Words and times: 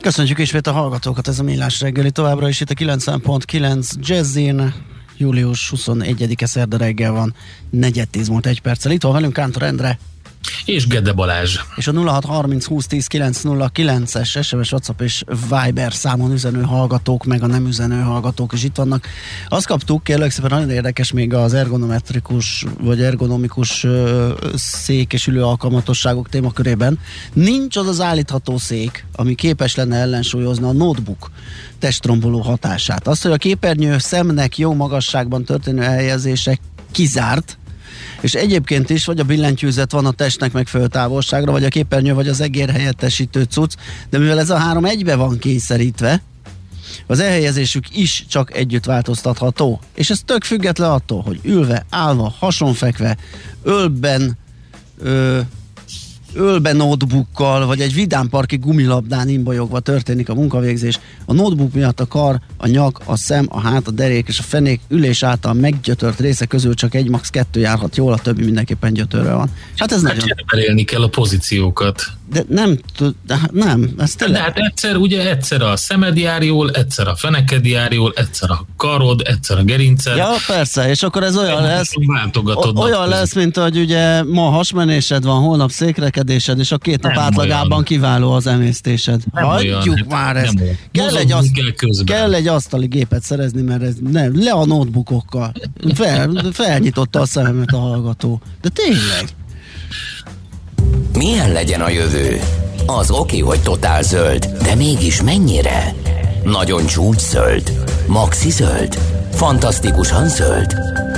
Köszönjük 0.00 0.38
ismét 0.38 0.66
a 0.66 0.72
hallgatókat, 0.72 1.28
ez 1.28 1.38
a 1.38 1.42
Millás 1.42 1.80
reggeli 1.80 2.10
továbbra 2.10 2.48
is 2.48 2.60
itt 2.60 2.70
a 2.70 2.74
90.9 2.74 3.92
Jazzin, 4.00 4.74
július 5.16 5.72
21-e 5.76 6.46
szerda 6.46 6.76
reggel 6.76 7.12
van, 7.12 7.34
negyed 7.70 8.08
tíz 8.08 8.28
múlt 8.28 8.46
egy 8.46 8.60
perccel. 8.60 8.92
Itt 8.92 9.02
van 9.02 9.12
velünk 9.12 9.32
Kántor 9.32 9.62
Endre. 9.62 9.98
És 10.64 10.86
Gede 10.86 11.12
Balázs. 11.12 11.58
És 11.76 11.86
a 11.86 11.92
0630 11.92 12.64
20 12.64 12.86
10 12.86 13.06
909-es 13.10 14.42
SMS, 14.42 14.72
WhatsApp 14.72 15.00
és 15.00 15.24
Viber 15.50 15.92
számon 15.92 16.32
üzenő 16.32 16.62
hallgatók, 16.62 17.24
meg 17.24 17.42
a 17.42 17.46
nem 17.46 17.66
üzenő 17.66 18.00
hallgatók 18.00 18.52
is 18.52 18.64
itt 18.64 18.76
vannak. 18.76 19.06
Azt 19.48 19.66
kaptuk, 19.66 20.04
kérlek 20.04 20.30
szépen 20.30 20.50
nagyon 20.50 20.70
érdekes 20.70 21.12
még 21.12 21.34
az 21.34 21.54
ergonometrikus 21.54 22.64
vagy 22.80 23.02
ergonomikus 23.02 23.86
szék 24.54 25.12
és 25.12 25.26
ülő 25.26 25.44
alkalmatosságok 25.44 26.28
témakörében. 26.28 26.98
Nincs 27.32 27.76
az 27.76 27.86
az 27.86 28.00
állítható 28.00 28.58
szék, 28.58 29.06
ami 29.12 29.34
képes 29.34 29.74
lenne 29.74 29.96
ellensúlyozni 29.96 30.64
a 30.64 30.72
notebook 30.72 31.30
testromboló 31.78 32.40
hatását. 32.40 33.08
Azt, 33.08 33.22
hogy 33.22 33.32
a 33.32 33.36
képernyő 33.36 33.98
szemnek 33.98 34.58
jó 34.58 34.74
magasságban 34.74 35.44
történő 35.44 35.82
helyezése 35.82 36.58
kizárt, 36.92 37.58
és 38.20 38.34
egyébként 38.34 38.90
is 38.90 39.04
vagy 39.04 39.18
a 39.20 39.24
billentyűzet 39.24 39.92
van 39.92 40.06
a 40.06 40.10
testnek 40.10 40.52
megfelelő 40.52 40.88
távolságra, 40.88 41.52
vagy 41.52 41.64
a 41.64 41.68
képernyő, 41.68 42.14
vagy 42.14 42.28
az 42.28 42.40
egér 42.40 42.70
helyettesítő 42.70 43.42
cucc, 43.42 43.74
de 44.10 44.18
mivel 44.18 44.38
ez 44.38 44.50
a 44.50 44.56
három 44.56 44.84
egybe 44.84 45.14
van 45.14 45.38
kényszerítve, 45.38 46.22
az 47.06 47.20
elhelyezésük 47.20 47.96
is 47.96 48.24
csak 48.28 48.54
együtt 48.54 48.84
változtatható. 48.84 49.80
És 49.94 50.10
ez 50.10 50.20
tök 50.24 50.44
független 50.44 50.90
attól, 50.90 51.22
hogy 51.22 51.40
ülve, 51.42 51.86
állva, 51.90 52.34
hasonfekve, 52.38 53.16
ölben, 53.62 54.38
ö, 54.98 55.40
ölbe 56.34 56.72
notebookkal, 56.72 57.66
vagy 57.66 57.80
egy 57.80 57.94
vidámparki 57.94 58.56
gumilabdán 58.56 59.28
imbajogva 59.28 59.80
történik 59.80 60.28
a 60.28 60.34
munkavégzés. 60.34 61.00
A 61.24 61.32
notebook 61.32 61.72
miatt 61.72 62.00
a 62.00 62.06
kar, 62.06 62.40
a 62.56 62.66
nyak, 62.66 63.00
a 63.04 63.16
szem, 63.16 63.46
a 63.48 63.60
hát, 63.60 63.86
a 63.86 63.90
derék 63.90 64.28
és 64.28 64.38
a 64.38 64.42
fenék 64.42 64.80
ülés 64.88 65.22
által 65.22 65.52
meggyötört 65.52 66.20
része 66.20 66.46
közül 66.46 66.74
csak 66.74 66.94
egy 66.94 67.08
max. 67.08 67.30
kettő 67.30 67.60
járhat 67.60 67.96
jól, 67.96 68.12
a 68.12 68.18
többi 68.18 68.44
mindenképpen 68.44 68.92
gyötörve 68.92 69.32
van. 69.32 69.50
Hát 69.76 69.92
ez 69.92 70.02
hát 70.02 70.16
nagyon... 70.16 70.28
Cserélni 70.46 70.84
kell 70.84 71.02
a 71.02 71.08
pozíciókat. 71.08 72.17
De 72.30 72.44
nem, 72.48 72.78
de 73.26 73.36
hát 73.36 73.52
nem, 73.52 73.90
ez 73.98 74.14
tényleg... 74.14 74.36
De 74.36 74.42
hát 74.42 74.56
egyszer, 74.56 74.96
ugye 74.96 75.30
egyszer 75.30 75.62
a 75.62 75.76
szemed 75.76 76.16
jár 76.16 76.42
jól, 76.42 76.70
egyszer 76.70 77.08
a 77.08 77.16
feneked 77.16 77.66
jár 77.66 77.92
jól, 77.92 78.12
egyszer 78.16 78.50
a 78.50 78.66
karod, 78.76 79.22
egyszer 79.24 79.58
a 79.58 79.62
gerinced. 79.62 80.16
Ja, 80.16 80.30
persze, 80.46 80.88
és 80.88 81.02
akkor 81.02 81.22
ez 81.22 81.36
olyan 81.36 81.62
lesz, 81.62 81.92
olyan 82.76 83.08
lesz, 83.08 83.34
mint 83.34 83.56
hogy 83.56 83.78
ugye 83.78 84.22
ma 84.22 84.50
hasmenésed 84.50 85.24
van, 85.24 85.42
holnap 85.42 85.70
székrekedésed, 85.70 86.58
és 86.58 86.72
a 86.72 86.78
két 86.78 87.02
nap 87.02 87.16
átlagában 87.16 87.70
olyan. 87.70 87.84
kiváló 87.84 88.32
az 88.32 88.46
emésztésed. 88.46 89.22
Nem 89.32 89.44
Hagyjuk 89.44 89.82
olyan, 89.82 90.06
már 90.08 90.36
ezt. 90.36 90.54
Nem 90.54 90.66
kell, 90.92 91.16
egy 91.16 91.32
aszt- 91.32 91.52
kell, 91.52 92.04
kell 92.04 92.34
egy 92.34 92.46
asztali 92.46 92.86
gépet 92.86 93.22
szerezni, 93.22 93.62
mert 93.62 93.82
ez 93.82 93.94
nem, 94.10 94.42
le 94.42 94.50
a 94.50 94.66
notebookokkal. 94.66 95.52
Fel, 95.94 96.30
felnyitotta 96.52 97.20
a 97.20 97.26
szememet 97.26 97.72
a 97.72 97.78
hallgató. 97.78 98.40
De 98.60 98.68
tényleg. 98.68 99.28
Milyen 101.18 101.52
legyen 101.52 101.80
a 101.80 101.88
jövő? 101.88 102.40
Az 102.86 103.10
oké, 103.10 103.38
hogy 103.38 103.62
totál 103.62 104.02
zöld, 104.02 104.46
de 104.62 104.74
mégis 104.74 105.22
mennyire? 105.22 105.94
Nagyon 106.42 106.86
csúcs 106.86 107.20
zöld? 107.20 107.72
Maxi 108.06 108.50
zöld? 108.50 108.98
Fantasztikusan 109.32 110.28
zöld? 110.28 110.74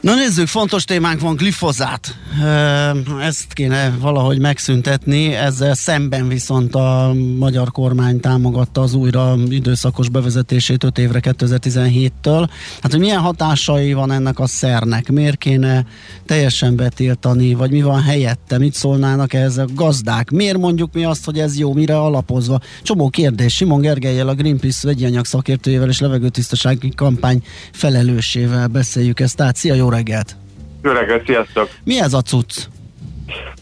Na 0.00 0.14
nézzük, 0.14 0.46
fontos 0.46 0.84
témánk 0.84 1.20
van, 1.20 1.36
glifozát. 1.36 2.16
Ezt 3.20 3.52
kéne 3.52 3.96
valahogy 4.00 4.38
megszüntetni, 4.38 5.34
ezzel 5.34 5.74
szemben 5.74 6.28
viszont 6.28 6.74
a 6.74 7.12
magyar 7.38 7.70
kormány 7.70 8.20
támogatta 8.20 8.80
az 8.80 8.94
újra 8.94 9.36
időszakos 9.48 10.08
bevezetését 10.08 10.84
5 10.84 10.98
évre 10.98 11.20
2017-től. 11.22 12.48
Hát, 12.80 12.90
hogy 12.90 13.00
milyen 13.00 13.20
hatásai 13.20 13.92
van 13.92 14.12
ennek 14.12 14.38
a 14.38 14.46
szernek? 14.46 15.10
Miért 15.10 15.38
kéne 15.38 15.84
teljesen 16.26 16.76
betiltani, 16.76 17.54
vagy 17.54 17.70
mi 17.70 17.82
van 17.82 18.02
helyette? 18.02 18.58
Mit 18.58 18.74
szólnának 18.74 19.32
ehhez 19.32 19.58
a 19.58 19.64
gazdák? 19.74 20.30
Miért 20.30 20.58
mondjuk 20.58 20.92
mi 20.92 21.04
azt, 21.04 21.24
hogy 21.24 21.38
ez 21.38 21.58
jó, 21.58 21.72
mire 21.72 21.98
alapozva? 21.98 22.60
Csomó 22.82 23.08
kérdés. 23.08 23.54
Simon 23.54 23.80
Gergelyel, 23.80 24.28
a 24.28 24.34
Greenpeace 24.34 24.86
vegyi 24.86 25.04
anyag 25.04 25.24
szakértőjével 25.24 25.88
és 25.88 26.00
levegőtisztasági 26.00 26.92
kampány 26.94 27.42
felelősével 27.72 28.66
beszéljük 28.66 29.20
ezt. 29.20 29.36
Tehát 29.36 29.56
szia, 29.56 29.74
jó 29.74 29.88
reggelt! 29.90 30.36
Jó 30.82 30.92
reggelt, 30.92 31.26
sziasztok! 31.26 31.68
Mi 31.84 32.00
ez 32.00 32.12
a 32.12 32.20
cucc? 32.20 32.66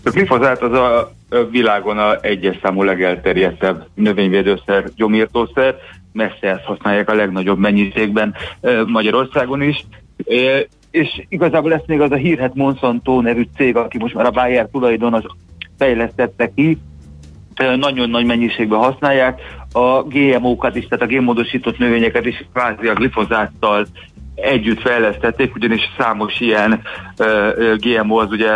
A 0.04 0.10
glifozát 0.10 0.62
az 0.62 0.72
a 0.72 1.12
világon 1.50 1.98
a 1.98 2.20
egyes 2.20 2.58
számú 2.62 2.82
legelterjedtebb 2.82 3.86
növényvédőszer, 3.94 4.84
gyomírtószer, 4.96 5.76
messze 6.12 6.48
ezt 6.48 6.64
használják 6.64 7.10
a 7.10 7.14
legnagyobb 7.14 7.58
mennyiségben 7.58 8.34
Magyarországon 8.86 9.62
is. 9.62 9.84
És 10.90 11.22
igazából 11.28 11.70
lesz 11.70 11.86
még 11.86 12.00
az 12.00 12.10
a 12.10 12.16
hírhet 12.16 12.54
Monsanto 12.54 13.20
nevű 13.20 13.48
cég, 13.56 13.76
aki 13.76 13.98
most 13.98 14.14
már 14.14 14.26
a 14.26 14.30
Bayer 14.30 14.68
tulajdonos 14.72 15.24
fejlesztette 15.78 16.52
ki, 16.54 16.78
nagyon 17.76 18.10
nagy 18.10 18.24
mennyiségben 18.24 18.78
használják, 18.78 19.40
a 19.72 20.02
GMO-kat 20.02 20.76
is, 20.76 20.86
tehát 20.86 21.04
a 21.04 21.08
génmódosított 21.08 21.78
növényeket 21.78 22.26
is 22.26 22.44
kvázi 22.52 22.86
a 22.86 22.94
glifozáttal 22.94 23.86
együtt 24.42 24.80
fejlesztették, 24.80 25.54
ugyanis 25.54 25.82
számos 25.98 26.40
ilyen 26.40 26.82
GMO 27.76 28.18
az 28.18 28.30
ugye 28.30 28.50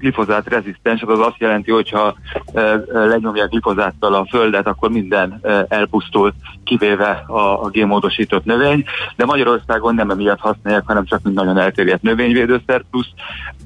glifozát 0.00 0.48
rezisztens, 0.48 1.02
az 1.02 1.18
azt 1.18 1.38
jelenti, 1.38 1.70
hogyha 1.70 2.14
uh, 2.52 2.72
lenyomják 2.92 3.48
glifozáttal 3.48 4.14
a 4.14 4.26
földet, 4.30 4.66
akkor 4.66 4.90
minden 4.90 5.40
elpusztul, 5.68 6.32
kivéve 6.64 7.24
a, 7.26 7.64
a 7.64 7.68
gémódosított 7.68 8.44
növény, 8.44 8.84
de 9.16 9.24
Magyarországon 9.24 9.94
nem 9.94 10.10
emiatt 10.10 10.40
használják, 10.40 10.86
hanem 10.86 11.04
csak 11.04 11.22
mint 11.22 11.36
nagyon 11.36 11.58
elterjedt 11.58 12.02
növényvédőszer, 12.02 12.84
plusz 12.90 13.08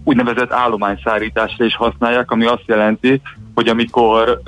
úgynevezett 0.04 0.52
állományszárításra 0.52 1.64
is 1.64 1.76
használják, 1.76 2.30
ami 2.30 2.46
azt 2.46 2.64
jelenti, 2.66 3.20
hogy 3.54 3.68
amikor 3.68 4.40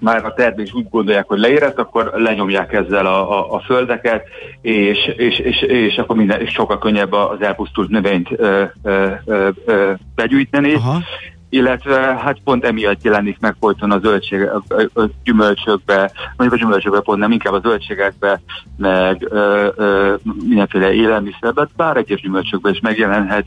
már 0.00 0.24
a 0.24 0.34
termés 0.34 0.72
úgy 0.72 0.88
gondolják, 0.90 1.26
hogy 1.26 1.38
leérett, 1.38 1.78
akkor 1.78 2.12
lenyomják 2.14 2.72
ezzel 2.72 3.06
a, 3.06 3.38
a, 3.38 3.54
a 3.54 3.60
földeket, 3.60 4.28
és, 4.60 5.12
és, 5.16 5.38
és, 5.38 5.60
és 5.60 5.98
akkor 5.98 6.16
minden, 6.16 6.40
és 6.40 6.50
sokkal 6.50 6.78
könnyebb 6.78 7.12
az 7.12 7.40
elpusztult 7.40 7.88
növényt 7.88 8.28
ö, 8.36 8.64
ö, 8.82 9.06
ö, 9.24 9.48
ö, 9.64 9.92
begyűjteni. 10.14 10.74
Aha 10.74 11.02
illetve 11.50 12.00
hát 12.00 12.38
pont 12.44 12.64
emiatt 12.64 13.02
jelenik 13.02 13.38
meg 13.40 13.56
folyton 13.60 13.90
a 13.90 13.98
zöldség, 13.98 14.42
a, 14.42 14.62
a, 14.94 15.08
gyümölcsökbe, 15.24 16.12
mondjuk 16.36 16.60
a 16.60 16.64
gyümölcsökbe 16.64 17.00
pont 17.00 17.18
nem, 17.18 17.32
inkább 17.32 17.52
a 17.52 17.60
zöldségekbe, 17.60 18.40
meg 18.76 19.26
ö, 19.30 19.68
ö, 19.76 20.14
mindenféle 20.44 20.92
élelmiszerbe, 20.92 21.68
bár 21.76 21.96
egyes 21.96 22.20
gyümölcsökbe 22.20 22.70
is 22.70 22.80
megjelenhet, 22.80 23.46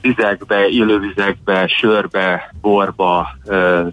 vizekbe, 0.00 0.68
élővizekbe, 0.68 1.66
sörbe, 1.66 2.54
borba, 2.60 3.28
ö, 3.46 3.86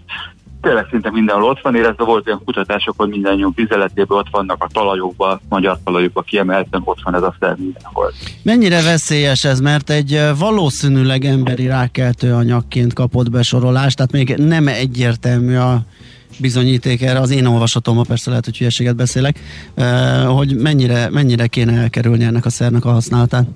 tényleg 0.62 0.86
szinte 0.90 1.10
mindenhol 1.10 1.50
ott 1.50 1.60
van, 1.60 1.74
érezve 1.74 2.04
volt 2.04 2.26
olyan 2.26 2.42
kutatások, 2.44 2.94
hogy 2.96 3.08
mindannyiunk 3.08 3.56
vizeletében 3.56 4.18
ott 4.18 4.28
vannak 4.30 4.62
a 4.62 4.68
talajokban, 4.72 5.40
magyar 5.48 5.78
talajokban 5.84 6.24
kiemelten 6.24 6.82
ott 6.84 7.02
van 7.02 7.14
ez 7.14 7.22
a 7.22 7.34
szer 7.40 7.56
mindenhol. 7.56 8.12
Mennyire 8.42 8.82
veszélyes 8.82 9.44
ez, 9.44 9.60
mert 9.60 9.90
egy 9.90 10.20
valószínűleg 10.38 11.24
emberi 11.24 11.66
rákeltő 11.66 12.32
anyagként 12.34 12.92
kapott 12.92 13.30
besorolást, 13.30 13.96
tehát 13.96 14.12
még 14.12 14.34
nem 14.36 14.68
egyértelmű 14.68 15.56
a 15.56 15.80
bizonyíték 16.38 17.02
erre, 17.02 17.18
az 17.18 17.30
én 17.30 17.46
olvasatomban 17.46 18.04
persze 18.08 18.30
lehet, 18.30 18.44
hogy 18.44 18.58
hülyeséget 18.58 18.96
beszélek, 18.96 19.38
hogy 20.26 20.56
mennyire, 20.56 21.08
mennyire 21.10 21.46
kéne 21.46 21.80
elkerülni 21.80 22.24
ennek 22.24 22.44
a 22.44 22.50
szernek 22.50 22.84
a 22.84 22.90
használatát? 22.90 23.46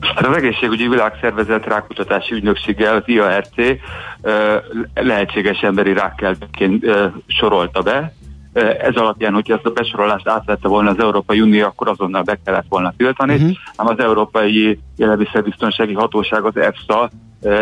Hát 0.00 0.26
az 0.26 0.36
egészségügyi 0.36 0.88
világszervezet 0.88 1.66
rákutatási 1.66 2.34
ügynökséggel, 2.34 2.94
az 2.94 3.02
IARC 3.04 3.54
lehetséges 4.94 5.60
emberi 5.60 5.92
rákkeltként 5.92 6.86
sorolta 7.26 7.82
be. 7.82 8.12
Ez 8.80 8.94
alapján, 8.94 9.32
hogyha 9.32 9.54
ezt 9.54 9.66
a 9.66 9.70
besorolást 9.70 10.28
átvette 10.28 10.68
volna 10.68 10.90
az 10.90 10.98
Európai 10.98 11.40
Unió, 11.40 11.64
akkor 11.64 11.88
azonnal 11.88 12.22
be 12.22 12.38
kellett 12.44 12.66
volna 12.68 12.92
tiltani, 12.96 13.34
uh-huh. 13.34 13.50
ám 13.76 13.86
az 13.86 13.98
Európai 13.98 14.78
Élelmiszerbiztonsági 14.96 15.94
Hatóság, 15.94 16.44
az 16.44 16.56
EFSA 16.56 17.10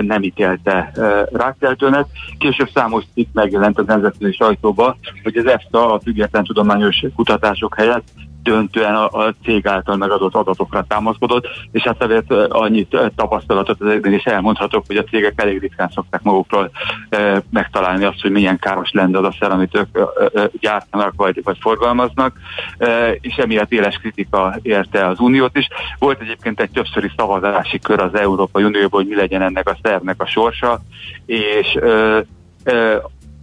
nem 0.00 0.22
ítélte 0.22 0.92
rákkeltőnek. 1.32 2.06
Később 2.38 2.68
számos 2.74 3.04
cikk 3.14 3.28
megjelent 3.32 3.78
az 3.78 3.86
nemzetközi 3.86 4.32
sajtóba, 4.32 4.96
hogy 5.22 5.36
az 5.36 5.46
EFSA 5.46 5.92
a 5.92 6.00
független 6.00 6.44
tudományos 6.44 7.04
kutatások 7.14 7.74
helyett 7.74 8.08
döntően 8.46 8.94
a, 8.94 9.04
a 9.04 9.34
cég 9.44 9.66
által 9.66 9.96
megadott 9.96 10.34
adatokra 10.34 10.84
támaszkodott, 10.88 11.46
és 11.72 11.82
hát 11.82 12.02
azért 12.02 12.31
annyit 12.48 12.96
tapasztalatot 13.16 13.82
ezekben 13.82 14.12
is 14.12 14.25
elmondhatok, 14.25 14.84
hogy 14.87 14.96
a 14.96 15.04
cégek 15.04 15.40
elég 15.40 15.60
ritkán 15.60 15.90
szokták 15.94 16.22
magukról 16.22 16.70
e, 17.08 17.43
megtalálni 17.50 18.04
azt, 18.04 18.20
hogy 18.20 18.31
milyen 18.31 18.58
káros 18.58 18.90
lenne 18.93 19.19
az 19.19 19.25
a 19.25 19.34
szer, 19.38 19.50
amit 19.50 19.76
ők 19.76 19.98
e, 20.34 20.50
gyártanak 20.60 21.12
vagy, 21.16 21.40
vagy 21.44 21.56
forgalmaznak, 21.60 22.37
e, 22.78 23.12
és 23.12 23.37
emiatt 23.37 23.72
éles 23.72 23.96
kritika 23.96 24.58
érte 24.62 25.06
az 25.06 25.20
Uniót 25.20 25.56
is. 25.56 25.69
Volt 25.98 26.20
egyébként 26.20 26.60
egy 26.60 26.70
többszöri 26.70 27.10
szavazási 27.16 27.78
kör 27.78 28.00
az 28.00 28.14
Európai 28.14 28.64
Unióban, 28.64 29.00
hogy 29.00 29.08
mi 29.08 29.14
legyen 29.14 29.43
ennek 29.43 29.69
a 29.69 29.78
szervnek 29.82 30.22
a 30.22 30.26
sorsa, 30.26 30.81
és 31.26 31.75
e, 31.75 32.25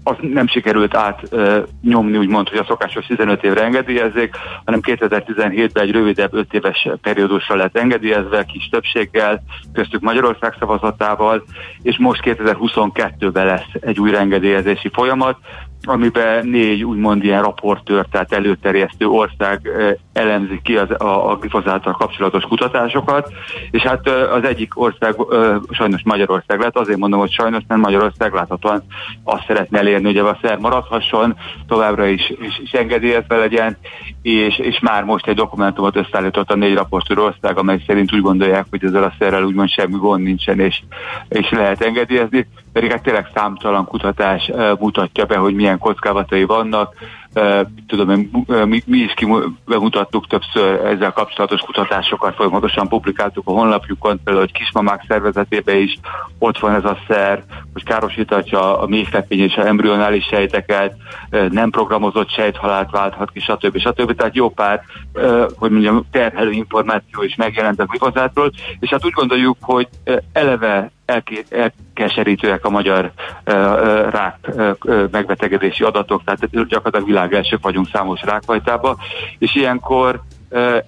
az 0.03 0.15
nem 0.21 0.47
sikerült 0.47 0.95
át 0.95 1.21
uh, 1.31 1.63
nyomni, 1.81 2.17
úgymond, 2.17 2.49
hogy 2.49 2.57
a 2.57 2.65
szokásos 2.67 3.05
15 3.05 3.43
évre 3.43 3.63
engedélyezzék, 3.63 4.35
hanem 4.65 4.79
2017-ben 4.83 5.83
egy 5.83 5.91
rövidebb 5.91 6.33
5 6.33 6.53
éves 6.53 6.87
periódusra 7.01 7.55
lett 7.55 7.77
engedélyezve, 7.77 8.43
kis 8.43 8.67
többséggel, 8.71 9.43
köztük 9.73 10.01
Magyarország 10.01 10.55
szavazatával, 10.59 11.43
és 11.81 11.97
most 11.97 12.21
2022-ben 12.25 13.45
lesz 13.45 13.69
egy 13.79 13.99
új 13.99 14.15
engedélyezési 14.15 14.89
folyamat, 14.93 15.37
amiben 15.85 16.47
négy 16.47 16.83
úgymond 16.83 17.23
ilyen 17.23 17.41
raportőr, 17.41 18.05
tehát 18.11 18.33
előterjesztő 18.33 19.07
ország 19.07 19.69
elemzi 20.13 20.59
ki 20.63 20.77
az, 20.77 20.89
a, 21.01 21.31
a 21.31 21.35
glifozáttal 21.35 21.93
kapcsolatos 21.93 22.43
kutatásokat, 22.43 23.31
és 23.71 23.81
hát 23.81 24.07
az 24.07 24.43
egyik 24.43 24.79
ország 24.79 25.15
sajnos 25.71 26.01
Magyarország 26.03 26.59
lett, 26.59 26.77
azért 26.77 26.97
mondom, 26.97 27.19
hogy 27.19 27.31
sajnos, 27.31 27.63
mert 27.67 27.81
Magyarország 27.81 28.33
láthatóan 28.33 28.83
azt 29.23 29.45
szeretne 29.47 29.79
elérni, 29.79 30.05
hogy 30.05 30.17
a 30.17 30.37
szer 30.41 30.57
maradhasson, 30.57 31.35
továbbra 31.67 32.05
is, 32.05 32.33
is, 32.41 32.59
is 32.59 32.71
engedélyezve 32.71 33.37
legyen, 33.37 33.77
és, 34.21 34.57
és 34.57 34.79
már 34.79 35.03
most 35.03 35.27
egy 35.27 35.35
dokumentumot 35.35 35.95
összeállított 35.95 36.51
a 36.51 36.55
négy 36.55 36.75
raportőr 36.75 37.19
ország, 37.19 37.57
amely 37.57 37.83
szerint 37.87 38.13
úgy 38.13 38.21
gondolják, 38.21 38.65
hogy 38.69 38.83
ezzel 38.83 39.03
a 39.03 39.13
szerrel 39.19 39.43
úgymond 39.43 39.69
semmi 39.69 39.97
gond 39.97 40.23
nincsen, 40.23 40.59
és, 40.59 40.81
és 41.29 41.49
lehet 41.49 41.81
engedélyezni, 41.81 42.47
pedig 42.73 42.91
hát 42.91 43.03
tényleg 43.03 43.29
számtalan 43.33 43.85
kutatás 43.85 44.51
mutatja 44.79 45.25
be, 45.25 45.37
hogy 45.37 45.53
milyen 45.53 45.72
kockázatai 45.77 46.43
vannak, 46.43 46.93
tudom, 47.87 48.29
mi, 48.65 48.81
mi 48.85 48.97
is 48.97 49.13
bemutattuk 49.65 50.27
többször 50.27 50.85
ezzel 50.85 51.11
kapcsolatos 51.11 51.61
kutatásokat, 51.61 52.35
folyamatosan 52.35 52.87
publikáltuk 52.87 53.47
a 53.47 53.51
honlapjukon, 53.51 54.19
például, 54.23 54.45
hogy 54.45 54.61
kismamák 54.63 55.05
szervezetében 55.07 55.77
is 55.77 55.97
ott 56.39 56.59
van 56.59 56.75
ez 56.75 56.85
a 56.85 56.97
szer, 57.07 57.43
hogy 57.73 57.83
károsítatja 57.83 58.79
a 58.79 58.87
méhlepény 58.87 59.39
és 59.39 59.55
a 59.55 59.65
embryonális 59.65 60.25
sejteket, 60.25 60.95
nem 61.49 61.69
programozott 61.69 62.29
sejthalált 62.29 62.91
válthat 62.91 63.31
ki, 63.31 63.39
stb. 63.39 63.77
stb. 63.77 64.15
Tehát 64.15 64.35
jó 64.35 64.49
pár, 64.49 64.81
hogy 65.55 65.71
mondjam, 65.71 66.05
terhelő 66.11 66.51
információ 66.51 67.23
is 67.23 67.35
megjelent 67.35 67.79
a 67.79 67.85
glifozátról, 67.85 68.51
és 68.79 68.89
hát 68.89 69.05
úgy 69.05 69.11
gondoljuk, 69.11 69.57
hogy 69.61 69.87
eleve 70.33 70.91
elkeserítőek 71.05 72.65
a 72.65 72.69
magyar 72.69 73.11
rák 74.09 74.51
megbetegedési 75.11 75.83
adatok, 75.83 76.23
tehát 76.23 76.67
gyakorlatilag 76.67 77.05
világ 77.05 77.22
elsők 77.31 77.63
vagyunk 77.63 77.87
számos 77.93 78.21
rákfajtába, 78.21 78.97
és 79.37 79.55
ilyenkor 79.55 80.21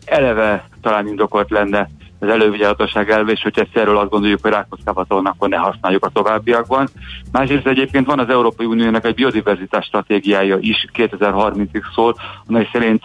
eleve 0.05 0.67
talán 0.81 1.07
indokolt 1.07 1.49
lenne 1.49 1.89
az 2.19 2.27
elővigyázatosság 2.27 3.09
elve, 3.09 3.31
és 3.31 3.41
hogyha 3.41 3.65
erről 3.73 3.97
azt 3.97 4.09
gondoljuk, 4.09 4.41
hogy 4.41 4.51
rákhoz 4.51 4.79
akkor 4.85 5.49
ne 5.49 5.57
használjuk 5.57 6.05
a 6.05 6.09
továbbiakban. 6.09 6.87
Másrészt 7.31 7.67
egyébként 7.67 8.05
van 8.05 8.19
az 8.19 8.29
Európai 8.29 8.65
Uniónak 8.65 9.05
egy 9.05 9.15
biodiverzitás 9.15 9.85
stratégiája 9.85 10.57
is 10.59 10.87
2030-ig 10.93 11.81
szól, 11.93 12.15
amely 12.47 12.69
szerint 12.71 13.03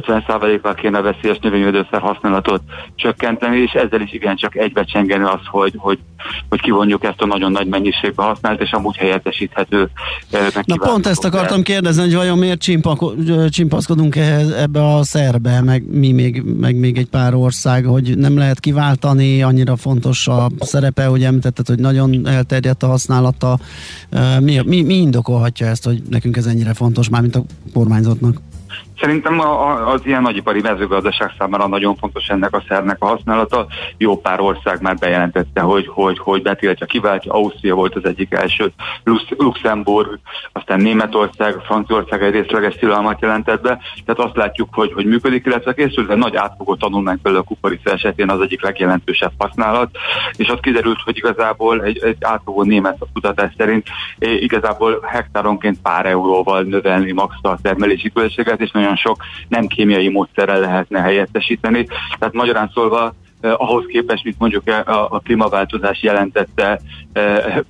50%-kal 0.00 0.74
kéne 0.74 1.00
veszélyes 1.00 1.38
növényvédőszer 1.38 2.00
használatot 2.00 2.62
csökkenteni, 2.94 3.58
és 3.58 3.72
ezzel 3.72 4.00
is 4.00 4.12
igencsak 4.12 4.56
egybecsengeni 4.56 5.24
az, 5.24 5.40
hogy, 5.50 5.72
hogy, 5.76 5.98
hogy 6.48 6.60
kivonjuk 6.60 7.04
ezt 7.04 7.20
a 7.20 7.26
nagyon 7.26 7.52
nagy 7.52 7.66
mennyiségbe 7.66 8.22
használt, 8.22 8.60
és 8.60 8.70
amúgy 8.70 8.96
helyettesíthető. 8.96 9.88
Na 10.64 10.76
pont 10.76 11.06
ezt 11.06 11.24
akartam 11.24 11.62
kérdezni, 11.62 12.02
hogy 12.02 12.14
vajon 12.14 12.38
miért 12.38 12.60
csimpaszkodunk 13.50 14.16
ebbe 14.56 14.94
a 14.94 15.02
szerbe, 15.02 15.60
meg 15.60 15.82
mi 15.90 16.12
még, 16.12 16.42
meg 16.42 16.76
még 16.76 16.98
egy 16.98 17.08
pár 17.08 17.34
ország, 17.34 17.84
hogy 17.84 18.18
nem 18.18 18.38
lehet 18.38 18.60
kiváltani, 18.60 19.42
annyira 19.42 19.76
fontos 19.76 20.28
a 20.28 20.46
szerepe, 20.58 21.06
hogy 21.06 21.24
említetted, 21.24 21.66
hogy 21.66 21.78
nagyon 21.78 22.26
elterjedt 22.26 22.82
a 22.82 22.86
használata. 22.86 23.58
Mi, 24.40 24.60
mi, 24.64 24.82
mi 24.82 24.94
indokolhatja 24.94 25.66
ezt, 25.66 25.84
hogy 25.84 26.02
nekünk 26.10 26.36
ez 26.36 26.46
ennyire 26.46 26.74
fontos, 26.74 27.08
mármint 27.08 27.36
a 27.36 27.44
kormányzatnak? 27.72 28.40
Szerintem 29.00 29.40
az 29.86 30.00
ilyen 30.04 30.22
nagyipari 30.22 30.60
mezőgazdaság 30.60 31.32
számára 31.38 31.66
nagyon 31.66 31.96
fontos 31.96 32.28
ennek 32.28 32.54
a 32.54 32.62
szernek 32.68 32.96
a 33.02 33.06
használata. 33.06 33.66
Jó 33.96 34.20
pár 34.20 34.40
ország 34.40 34.82
már 34.82 34.96
bejelentette, 34.96 35.60
hogy, 35.60 35.86
hogy, 35.86 36.18
hogy 36.18 36.42
betiltja, 36.42 36.86
kiváltja. 36.86 37.32
Ausztria 37.32 37.74
volt 37.74 37.94
az 37.94 38.04
egyik 38.04 38.34
első, 38.34 38.72
Luxemburg, 39.36 40.18
aztán 40.52 40.80
Németország, 40.80 41.54
Franciaország 41.54 42.22
egy 42.22 42.32
részleges 42.32 42.74
tilalmat 42.74 43.20
jelentett 43.20 43.62
be. 43.62 43.80
Tehát 44.04 44.20
azt 44.20 44.36
látjuk, 44.36 44.68
hogy, 44.72 44.92
hogy 44.92 45.06
működik, 45.06 45.46
illetve 45.46 45.74
készült 45.74 46.10
egy 46.10 46.16
nagy 46.16 46.36
átfogó 46.36 46.74
tanulmány 46.74 47.20
például 47.22 47.44
a 47.44 47.48
kuparica 47.48 47.90
esetén 47.90 48.30
az 48.30 48.40
egyik 48.40 48.62
legjelentősebb 48.62 49.32
használat, 49.38 49.90
és 50.36 50.48
ott 50.48 50.60
kiderült, 50.60 51.00
hogy 51.04 51.16
igazából 51.16 51.82
egy, 51.82 52.04
egy 52.04 52.16
átfogó 52.20 52.62
német 52.62 52.98
kutatás 53.12 53.52
szerint 53.56 53.86
igazából 54.18 55.00
hektáronként 55.06 55.80
pár 55.82 56.06
euróval 56.06 56.62
növelni 56.62 57.12
max 57.12 57.34
a 57.42 57.58
termelési 57.62 58.12
költséget, 58.12 58.60
és 58.60 58.70
nagyon 58.70 58.83
sok 58.96 59.22
nem 59.48 59.66
kémiai 59.66 60.08
módszerrel 60.08 60.60
lehetne 60.60 61.00
helyettesíteni. 61.00 61.86
Tehát 62.18 62.34
magyarán 62.34 62.70
szólva 62.74 63.14
eh, 63.40 63.60
ahhoz 63.60 63.84
képest, 63.88 64.24
mint 64.24 64.38
mondjuk 64.38 64.68
a, 64.68 65.06
a 65.10 65.20
klímaváltozás 65.24 66.02
jelentette 66.02 66.80
eh, 67.12 67.56
eh, 67.56 67.62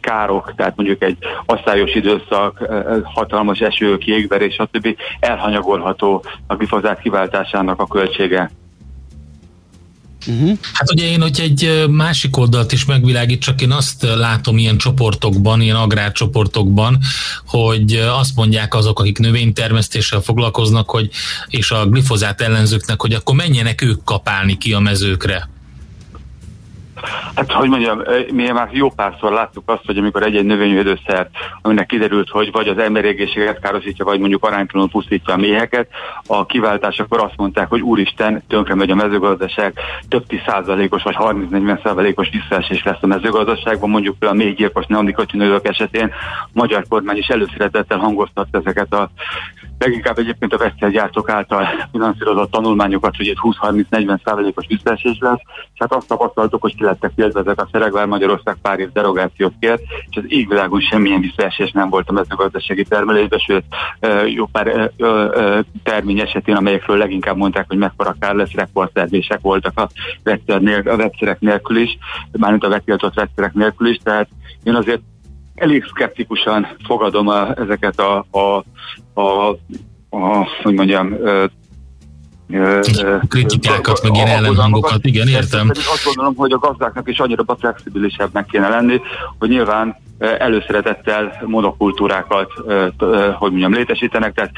károk, 0.00 0.54
tehát 0.56 0.76
mondjuk 0.76 1.02
egy 1.02 1.16
asszályos 1.46 1.94
időszak, 1.94 2.68
hatalmas 3.04 3.58
eső, 3.58 3.98
jégverés, 4.00 4.54
stb. 4.54 4.96
elhanyagolható 5.20 6.24
a 6.46 6.56
glifozát 6.56 7.00
kiváltásának 7.00 7.80
a 7.80 7.86
költsége. 7.86 8.50
Uh-huh. 10.26 10.58
Hát 10.72 10.92
ugye 10.92 11.06
én, 11.06 11.20
hogy 11.20 11.40
egy 11.40 11.88
másik 11.88 12.36
oldalt 12.36 12.72
is 12.72 12.84
megvilágít, 12.84 13.40
csak 13.40 13.60
én 13.60 13.70
azt 13.70 14.02
látom 14.02 14.58
ilyen 14.58 14.78
csoportokban, 14.78 15.60
ilyen 15.60 15.76
agrárcsoportokban, 15.76 16.98
hogy 17.46 17.94
azt 17.94 18.36
mondják 18.36 18.74
azok, 18.74 19.00
akik 19.00 19.18
növénytermesztéssel 19.18 20.20
foglalkoznak, 20.20 20.90
hogy 20.90 21.10
és 21.48 21.70
a 21.70 21.86
glifozát 21.86 22.40
ellenzőknek, 22.40 23.00
hogy 23.00 23.14
akkor 23.14 23.34
menjenek 23.34 23.82
ők 23.82 24.04
kapálni 24.04 24.58
ki 24.58 24.72
a 24.72 24.80
mezőkre. 24.80 25.51
Hát, 27.34 27.52
hogy 27.52 27.68
mondjam, 27.68 28.02
mi 28.32 28.50
már 28.50 28.68
jó 28.72 28.90
párszor 28.90 29.32
láttuk 29.32 29.70
azt, 29.70 29.86
hogy 29.86 29.98
amikor 29.98 30.22
egy-egy 30.22 30.44
növényvédőszer, 30.44 31.28
aminek 31.62 31.86
kiderült, 31.86 32.28
hogy 32.28 32.52
vagy 32.52 32.68
az 32.68 32.78
emberi 32.78 33.30
károsítja, 33.60 34.04
vagy 34.04 34.18
mondjuk 34.18 34.44
aránytalanul 34.44 34.90
pusztítja 34.90 35.34
a 35.34 35.36
méheket, 35.36 35.88
a 36.26 36.46
kiváltásakor 36.46 37.20
azt 37.20 37.36
mondták, 37.36 37.68
hogy 37.68 37.80
úristen, 37.80 38.42
tönkre 38.48 38.74
megy 38.74 38.90
a 38.90 38.94
mezőgazdaság, 38.94 39.74
több 40.08 40.26
tíz 40.26 40.40
százalékos 40.46 41.02
vagy 41.02 41.16
30-40 41.18 41.82
százalékos 41.82 42.28
visszaesés 42.30 42.82
lesz 42.82 42.98
a 43.00 43.06
mezőgazdaságban, 43.06 43.90
mondjuk 43.90 44.16
a 44.20 44.32
még 44.32 44.56
gyilkos 44.56 44.86
neonikotinőrök 44.86 45.68
esetén. 45.68 46.12
A 46.42 46.48
magyar 46.52 46.84
kormány 46.88 47.16
is 47.16 47.28
előszeretettel 47.28 47.98
hangoztatta 47.98 48.58
ezeket 48.58 48.92
a 48.92 49.10
leginkább 49.82 50.18
egyébként 50.18 50.52
a 50.52 50.56
veszélygyártók 50.56 51.30
által 51.30 51.68
finanszírozott 51.90 52.50
tanulmányokat, 52.50 53.16
hogy 53.16 53.28
egy 53.28 53.38
20-30-40 53.42 54.18
százalékos 54.24 54.66
visszaesés 54.68 55.16
lesz, 55.20 55.40
és 55.46 55.78
hát 55.78 55.94
azt 55.94 56.06
tapasztaltuk, 56.06 56.62
hogy 56.62 56.76
ki 56.76 56.84
lettek 56.84 57.12
ezek 57.16 57.60
a 57.60 57.68
szereg, 57.72 57.92
bár 57.92 58.06
Magyarország 58.06 58.56
pár 58.62 58.78
év 58.78 58.92
derogációt 58.92 59.52
kért, 59.60 59.82
és 60.10 60.16
az 60.16 60.24
égvilágon 60.26 60.80
semmilyen 60.80 61.20
visszaesés 61.20 61.70
nem 61.70 61.88
volt 61.88 62.08
a 62.08 62.12
mezőgazdasági 62.12 62.84
termelésben, 62.84 63.38
sőt 63.38 63.64
jó 64.26 64.46
pár 64.46 64.90
termény 65.82 66.20
esetén, 66.20 66.54
amelyekről 66.54 66.96
leginkább 66.96 67.36
mondták, 67.36 67.64
hogy 67.68 67.78
mekkora 67.78 68.16
kár 68.20 68.34
lesz, 68.34 68.52
rekordtermések 68.52 69.40
voltak 69.40 69.78
a, 69.78 69.88
vegyszer 70.22 70.86
a 70.86 70.96
vegyszerek 70.96 71.40
nélkül 71.40 71.76
is, 71.76 71.98
mármint 72.32 72.64
a 72.64 72.68
vetiltott 72.68 73.14
vegyszerek 73.14 73.52
nélkül 73.52 73.88
is, 73.88 73.96
tehát 73.96 74.28
én 74.62 74.74
azért 74.74 75.00
elég 75.54 75.84
szkeptikusan 75.84 76.66
fogadom 76.86 77.28
a, 77.28 77.58
ezeket 77.58 77.98
a, 77.98 78.26
a, 78.30 78.64
a, 79.20 79.48
a 80.10 80.48
hogy 80.62 80.74
mondjam, 80.74 81.16
kritikákat, 83.28 84.02
meg 84.02 84.14
ilyen 84.14 84.26
ellenhangokat, 84.26 85.04
igen, 85.04 85.28
értem. 85.28 85.68
Azt 85.68 86.04
gondolom, 86.04 86.34
hogy 86.36 86.52
a 86.52 86.58
gazdáknak 86.58 87.08
is 87.08 87.18
annyira 87.18 87.44
flexibilisebbnek 87.58 88.46
kéne 88.46 88.68
lenni, 88.68 89.00
hogy 89.38 89.48
nyilván 89.48 89.96
előszeretettel 90.18 91.42
monokultúrákat, 91.46 92.52
hogy 93.38 93.50
mondjam, 93.50 93.72
létesítenek, 93.72 94.34
tehát 94.34 94.52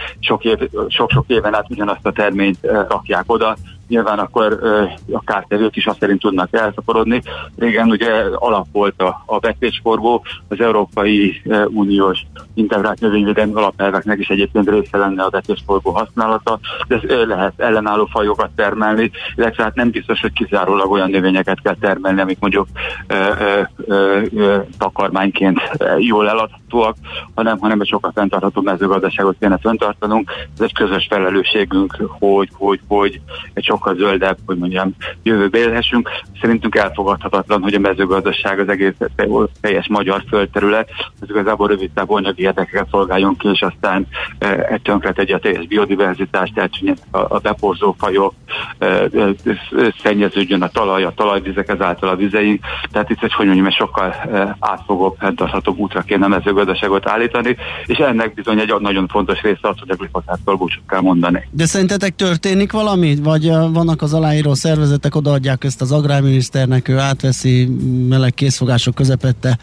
sok-sok 0.89 1.25
éven 1.27 1.55
át 1.55 1.71
ugyanazt 1.71 2.07
a 2.07 2.13
terményt 2.13 2.59
rakják 2.89 3.25
oda, 3.27 3.57
nyilván 3.89 4.19
akkor 4.19 4.59
a 5.13 5.25
kártevők 5.25 5.77
is 5.77 5.87
azt 5.87 5.99
szerint 6.01 6.21
tudnak 6.21 6.49
elszaporodni. 6.53 7.23
Régen 7.57 7.91
ugye 7.91 8.13
alap 8.35 8.67
volt 8.73 9.03
a, 9.03 9.23
a 9.27 9.39
vetésforgó, 9.39 10.25
az 10.49 10.61
Európai 10.61 11.43
Uniós 11.67 12.27
integrált 12.55 13.01
növényvédelmi 13.01 13.55
alapelveknek 13.55 14.19
is 14.19 14.29
egyébként 14.29 14.71
része 14.71 14.97
lenne 14.97 15.23
a 15.23 15.31
vetésforgó 15.31 15.91
használata, 15.91 16.59
de 16.89 16.95
ez 16.95 17.27
lehet 17.27 17.61
ellenálló 17.61 18.05
fajokat 18.05 18.51
termelni, 18.57 19.11
illetve 19.37 19.63
hát 19.63 19.75
nem 19.75 19.91
biztos, 19.91 20.21
hogy 20.21 20.33
kizárólag 20.33 20.91
olyan 20.91 21.11
növényeket 21.11 21.61
kell 21.63 21.77
termelni, 21.81 22.21
amik 22.21 22.39
mondjuk 22.41 22.67
ö, 23.07 23.15
ö, 23.15 23.63
ö, 23.77 24.21
ö, 24.35 24.59
takarmányként 24.79 25.61
jól 25.99 26.25
eladhatóak, 26.75 26.97
hanem, 27.35 27.59
hanem 27.59 27.81
egy 27.81 27.87
sokkal 27.87 28.13
fenntartható 28.15 28.61
mezőgazdaságot 28.61 29.37
kéne 29.41 29.59
fenntartanunk. 29.59 30.31
Ez 30.55 30.61
egy 30.61 30.73
közös 30.73 31.07
felelősségünk, 31.11 31.97
hogy, 32.19 32.49
hogy, 32.53 32.81
hogy 32.89 33.21
egy 33.53 33.65
sokkal 33.65 33.95
zöldebb, 33.95 34.39
hogy 34.47 34.59
mondjam, 34.59 34.95
jövőbe 35.23 35.59
élhessünk. 35.59 36.09
Szerintünk 36.41 36.75
elfogadhatatlan, 36.75 37.63
hogy 37.63 37.75
a 37.75 37.79
mezőgazdaság 37.79 38.59
az 38.59 38.69
egész 38.69 38.95
teljes 39.61 39.89
magyar 39.89 40.23
földterület, 40.29 40.91
ez 41.21 41.31
igazából 41.31 41.69
rövid 41.69 41.91
távú 41.91 42.15
anyagi 42.15 42.43
érdekeket 42.43 42.89
szolgáljon 42.91 43.37
ki, 43.37 43.49
és 43.49 43.63
aztán 43.63 44.07
e, 44.39 44.81
tönkre 44.83 45.13
tegye 45.13 45.35
a 45.35 45.39
teljes 45.39 45.67
biodiverzitást, 45.67 46.59
eltűnjenek 46.59 47.03
a, 47.11 47.19
a 47.19 47.39
beporzó 47.39 47.95
fajok, 47.99 48.35
e, 48.79 48.87
e, 48.87 49.09
szennyeződjön 50.03 50.63
a 50.63 50.69
talaj, 50.69 51.05
a 51.05 51.13
talajvizek, 51.17 51.69
ezáltal 51.69 52.09
a 52.09 52.17
vizeink. 52.17 52.65
Tehát 52.93 53.11
itt 53.11 53.23
egy, 53.23 53.35
hogy 53.35 53.47
mondjam, 53.47 53.71
sokkal 53.71 54.13
e, 54.13 54.57
átfogóbb, 54.61 55.17
fenntarthatóbb 55.19 55.79
útra 55.79 56.01
kéne 56.01 56.25
a 56.25 56.29
mezőgazdaságot 56.65 57.09
állítani, 57.09 57.57
és 57.87 57.99
ennek 57.99 58.35
bizony 58.35 58.59
egy 58.59 58.75
nagyon 58.79 59.09
fontos 59.09 59.41
része 59.41 59.59
az, 59.69 59.79
hogy 59.79 59.91
a 59.91 59.95
glifosától 59.95 60.57
búcsút 60.57 60.83
kell 60.89 61.01
mondani. 61.01 61.49
De 61.51 61.67
szerintetek 61.67 62.15
történik 62.17 62.73
valami? 62.73 63.17
Vagy 63.23 63.47
vannak 63.49 64.03
az 64.03 64.15
aláíró 64.15 64.55
szervezetek, 64.55 65.15
odaadják 65.15 65.65
ezt 65.65 65.81
az 65.81 65.93
agrárminiszternek, 65.93 66.89
ő 66.89 66.99
átveszi 66.99 67.69
meleg 68.09 68.35
készfogások 68.35 68.95
közepette, 68.95 69.59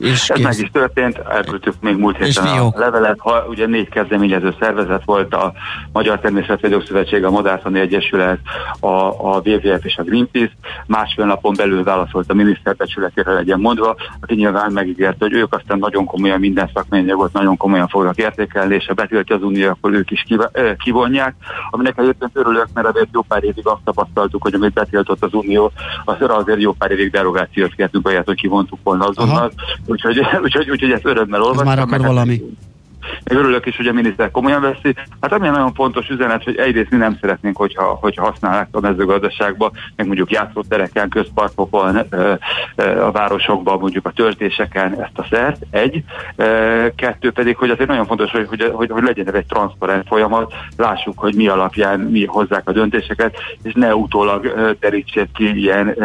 és 0.00 0.30
Ez 0.30 0.36
kész. 0.36 0.44
meg 0.44 0.58
is 0.58 0.70
történt, 0.72 1.18
elküldtük 1.28 1.74
még 1.80 1.96
múlt 1.96 2.16
héten 2.16 2.46
a 2.46 2.72
levelet, 2.74 3.18
ha 3.18 3.44
ugye 3.48 3.66
négy 3.66 3.88
kezdeményező 3.88 4.54
szervezet 4.60 5.02
volt, 5.04 5.34
a 5.34 5.52
Magyar 5.92 6.18
Természetvédők 6.20 6.86
Szövetség, 6.86 7.24
a 7.24 7.30
Modászani 7.30 7.80
Egyesület, 7.80 8.38
a, 8.80 8.88
a 9.06 9.40
WWF 9.44 9.84
és 9.84 9.96
a 9.96 10.02
Greenpeace, 10.02 10.52
másfél 10.86 11.24
napon 11.24 11.54
belül 11.56 11.82
válaszolt 11.82 12.30
a 12.30 12.34
miniszterbecsületére 12.34 13.32
legyen 13.32 13.60
mondva, 13.60 13.96
aki 14.20 14.34
nyilván 14.34 14.72
megígérte, 14.72 15.16
hogy 15.18 15.32
ők 15.32 15.54
aztán 15.54 15.78
nagyon 15.78 16.04
komolyan 16.04 16.40
minden 16.40 16.70
szakmányagot 16.74 17.32
nagyon 17.32 17.56
komolyan 17.56 17.88
fognak 17.88 18.16
értékelni, 18.16 18.74
és 18.74 18.86
ha 18.86 18.94
betiltja 18.94 19.36
az 19.36 19.42
Unió, 19.42 19.68
akkor 19.68 19.92
ők 19.92 20.10
is 20.10 20.24
kivonják, 20.78 21.34
aminek 21.70 21.98
egyébként 21.98 22.30
örülök, 22.34 22.66
mert 22.74 22.86
azért 22.86 23.08
jó 23.12 23.22
pár 23.22 23.44
évig 23.44 23.66
azt 23.66 23.80
tapasztaltuk, 23.84 24.42
hogy 24.42 24.54
amit 24.54 24.72
betiltott 24.72 25.22
az 25.22 25.34
Unió, 25.34 25.72
az 26.04 26.16
azért 26.28 26.60
jó 26.60 26.72
pár 26.72 26.90
évig 26.90 27.10
derogációt 27.10 27.74
kértünk 27.74 28.06
olyat, 28.06 28.26
hogy 28.26 28.36
kivontuk 28.36 28.78
volna 28.82 29.04
azonnal. 29.04 29.52
Úgyhogy, 29.86 30.18
úgyhogy, 30.44 30.70
úgyhogy 30.70 30.90
ezt 30.90 31.06
örömmel 31.06 31.42
olvasom. 31.42 31.68
Ez 31.68 31.74
már 31.74 31.86
akar 31.86 32.00
valami. 32.00 32.42
Még 33.24 33.38
örülök 33.38 33.66
is, 33.66 33.76
hogy 33.76 33.86
a 33.86 33.92
miniszter 33.92 34.30
komolyan 34.30 34.60
veszi. 34.60 34.94
Hát 35.20 35.32
ami 35.32 35.48
nagyon 35.48 35.74
fontos 35.74 36.08
üzenet, 36.08 36.44
hogy 36.44 36.56
egyrészt 36.56 36.90
mi 36.90 36.96
nem 36.96 37.16
szeretnénk, 37.20 37.56
hogyha, 37.56 37.84
hogyha 37.84 38.24
használják 38.24 38.68
a 38.70 38.80
mezőgazdaságba, 38.80 39.70
meg 39.96 40.06
mondjuk 40.06 40.30
játszótereken, 40.30 41.08
közparkokon, 41.08 41.96
a 42.76 43.10
városokban, 43.10 43.78
mondjuk 43.78 44.06
a 44.06 44.10
töltéseken 44.10 45.00
ezt 45.00 45.18
a 45.18 45.26
szert, 45.30 45.62
egy. 45.70 46.02
Kettő 46.96 47.30
pedig, 47.30 47.56
hogy 47.56 47.70
azért 47.70 47.88
nagyon 47.88 48.06
fontos, 48.06 48.30
hogy, 48.30 48.46
hogy, 48.48 48.70
hogy, 48.74 48.90
hogy 48.90 49.02
legyen 49.02 49.34
egy 49.34 49.46
transzparent 49.46 50.06
folyamat, 50.06 50.54
lássuk, 50.76 51.18
hogy 51.18 51.34
mi 51.34 51.48
alapján 51.48 52.00
mi 52.00 52.24
hozzák 52.24 52.68
a 52.68 52.72
döntéseket, 52.72 53.36
és 53.62 53.72
ne 53.72 53.94
utólag 53.94 54.76
terítsék 54.80 55.28
ki 55.32 55.60
ilyen 55.60 55.96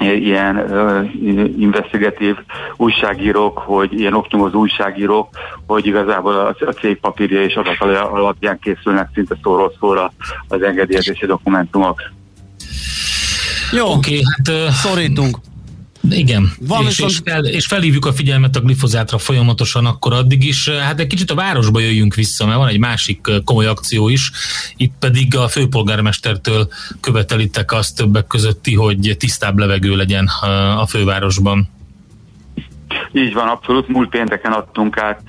ilyen 0.00 0.56
uh, 0.56 1.60
investigatív 1.60 2.36
újságírók, 2.76 3.58
hogy 3.58 4.00
ilyen 4.00 4.14
oknyomozó 4.14 4.58
újságírók, 4.58 5.28
hogy 5.66 5.86
igazából 5.86 6.34
a, 6.34 6.56
a 6.66 6.72
cég 6.72 6.96
papírja 7.00 7.42
és 7.42 7.54
adat 7.54 7.80
alapján 7.80 8.58
készülnek 8.58 9.08
szinte 9.14 9.36
szóról 9.42 9.72
szóra 9.80 10.12
az 10.48 10.62
engedélyezési 10.62 11.26
dokumentumok. 11.26 12.02
Jó, 13.72 13.86
oké, 13.86 13.96
okay, 13.96 14.22
hát 14.36 14.48
uh, 14.48 14.70
szorítunk. 14.70 15.38
Igen, 16.10 16.52
Van 16.60 16.86
és, 16.86 16.98
és, 16.98 17.20
fel, 17.24 17.44
és 17.44 17.66
felhívjuk 17.66 18.06
a 18.06 18.12
figyelmet 18.12 18.56
a 18.56 18.60
glifozátra 18.60 19.18
folyamatosan 19.18 19.86
akkor 19.86 20.12
addig 20.12 20.44
is. 20.44 20.68
Hát 20.68 21.00
egy 21.00 21.06
kicsit 21.06 21.30
a 21.30 21.34
városba 21.34 21.80
jöjjünk 21.80 22.14
vissza, 22.14 22.46
mert 22.46 22.58
van 22.58 22.68
egy 22.68 22.78
másik 22.78 23.28
komoly 23.44 23.66
akció 23.66 24.08
is. 24.08 24.30
Itt 24.76 24.92
pedig 24.98 25.36
a 25.36 25.48
főpolgármestertől 25.48 26.68
követelitek 27.00 27.72
azt 27.72 27.96
többek 27.96 28.26
közötti, 28.26 28.74
hogy 28.74 29.16
tisztább 29.18 29.58
levegő 29.58 29.96
legyen 29.96 30.26
a 30.78 30.86
fővárosban. 30.86 31.74
Így 33.12 33.34
van, 33.34 33.48
abszolút. 33.48 33.88
Múlt 33.88 34.08
pénteken 34.08 34.52
adtunk 34.52 34.98
át 34.98 35.20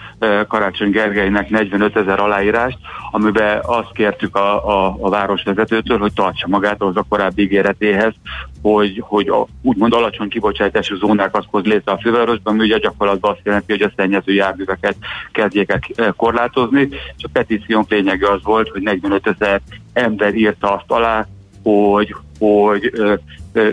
Karácsony 0.48 0.90
Gergelynek 0.90 1.50
45 1.50 1.96
ezer 1.96 2.20
aláírást, 2.20 2.78
amiben 3.12 3.60
azt 3.62 3.92
kértük 3.94 4.36
a, 4.36 4.68
a, 4.68 4.98
a 5.00 5.10
városvezetőtől, 5.10 5.98
hogy 5.98 6.14
tartsa 6.14 6.48
magát 6.48 6.82
az 6.82 6.96
a 6.96 7.06
korábbi 7.10 7.42
ígéretéhez, 7.42 8.14
hogy, 8.62 9.04
hogy 9.06 9.28
a, 9.28 9.46
úgymond 9.62 9.94
alacsony 9.94 10.30
kibocsátású 10.30 10.96
zónákat 10.96 11.46
hoz 11.52 11.64
létre 11.64 11.92
a 11.92 12.00
fővárosban, 12.02 12.54
ami 12.54 12.64
ugye 12.64 12.78
gyakorlatban 12.78 13.32
azt 13.32 13.42
jelenti, 13.44 13.72
hogy 13.72 13.82
a 13.82 13.92
szennyező 13.96 14.34
járműveket 14.34 14.96
kezdjék 15.32 15.74
korlátozni, 16.16 16.88
és 16.92 17.24
a 17.24 17.30
petíciónk 17.34 17.90
lényege 17.90 18.32
az 18.32 18.44
volt, 18.44 18.70
hogy 18.70 18.82
45 18.82 19.28
ezer 19.28 19.62
ember 19.94 20.36
írta 20.36 20.76
azt 20.76 20.92
alá, 20.92 21.28
hogy, 21.64 22.16
hogy 22.40 22.92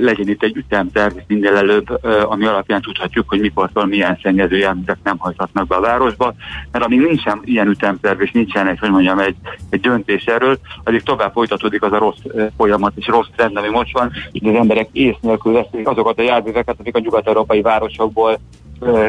legyen 0.01 0.29
itt 0.29 0.43
egy 0.43 0.57
ütemterv 0.57 1.17
minél 1.27 1.57
előbb, 1.57 2.05
ami 2.25 2.47
alapján 2.47 2.83
tudhatjuk, 2.83 3.29
hogy 3.29 3.41
mikortól 3.41 3.87
milyen 3.87 4.19
szennyező 4.23 4.57
járművek 4.57 4.99
nem 5.03 5.19
hajthatnak 5.19 5.67
be 5.67 5.77
a 5.77 5.81
városba, 5.81 6.35
mert 6.71 6.85
amíg 6.85 7.01
nincsen 7.01 7.41
ilyen 7.45 7.69
ütemterv, 7.69 8.21
és 8.21 8.31
nincsen 8.31 8.67
egy, 8.67 8.79
hogy 8.79 8.91
mondjam, 8.91 9.19
egy, 9.19 9.37
egy 9.71 9.81
döntés 9.81 10.25
erről, 10.25 10.59
addig 10.85 11.03
tovább 11.03 11.33
folytatódik 11.33 11.83
az 11.83 11.93
a 11.93 11.99
rossz 11.99 12.23
folyamat 12.57 12.93
és 12.97 13.07
rossz 13.07 13.29
trend, 13.37 13.57
ami 13.57 13.69
most 13.69 13.93
van, 13.93 14.13
hogy 14.33 14.49
az 14.49 14.55
emberek 14.55 14.89
ész 14.93 15.17
nélkül 15.21 15.53
veszik 15.53 15.89
azokat 15.89 16.19
a 16.19 16.23
járműveket, 16.23 16.77
amik 16.79 16.97
a 16.97 17.01
nyugat-európai 17.01 17.63
városokból 17.63 18.39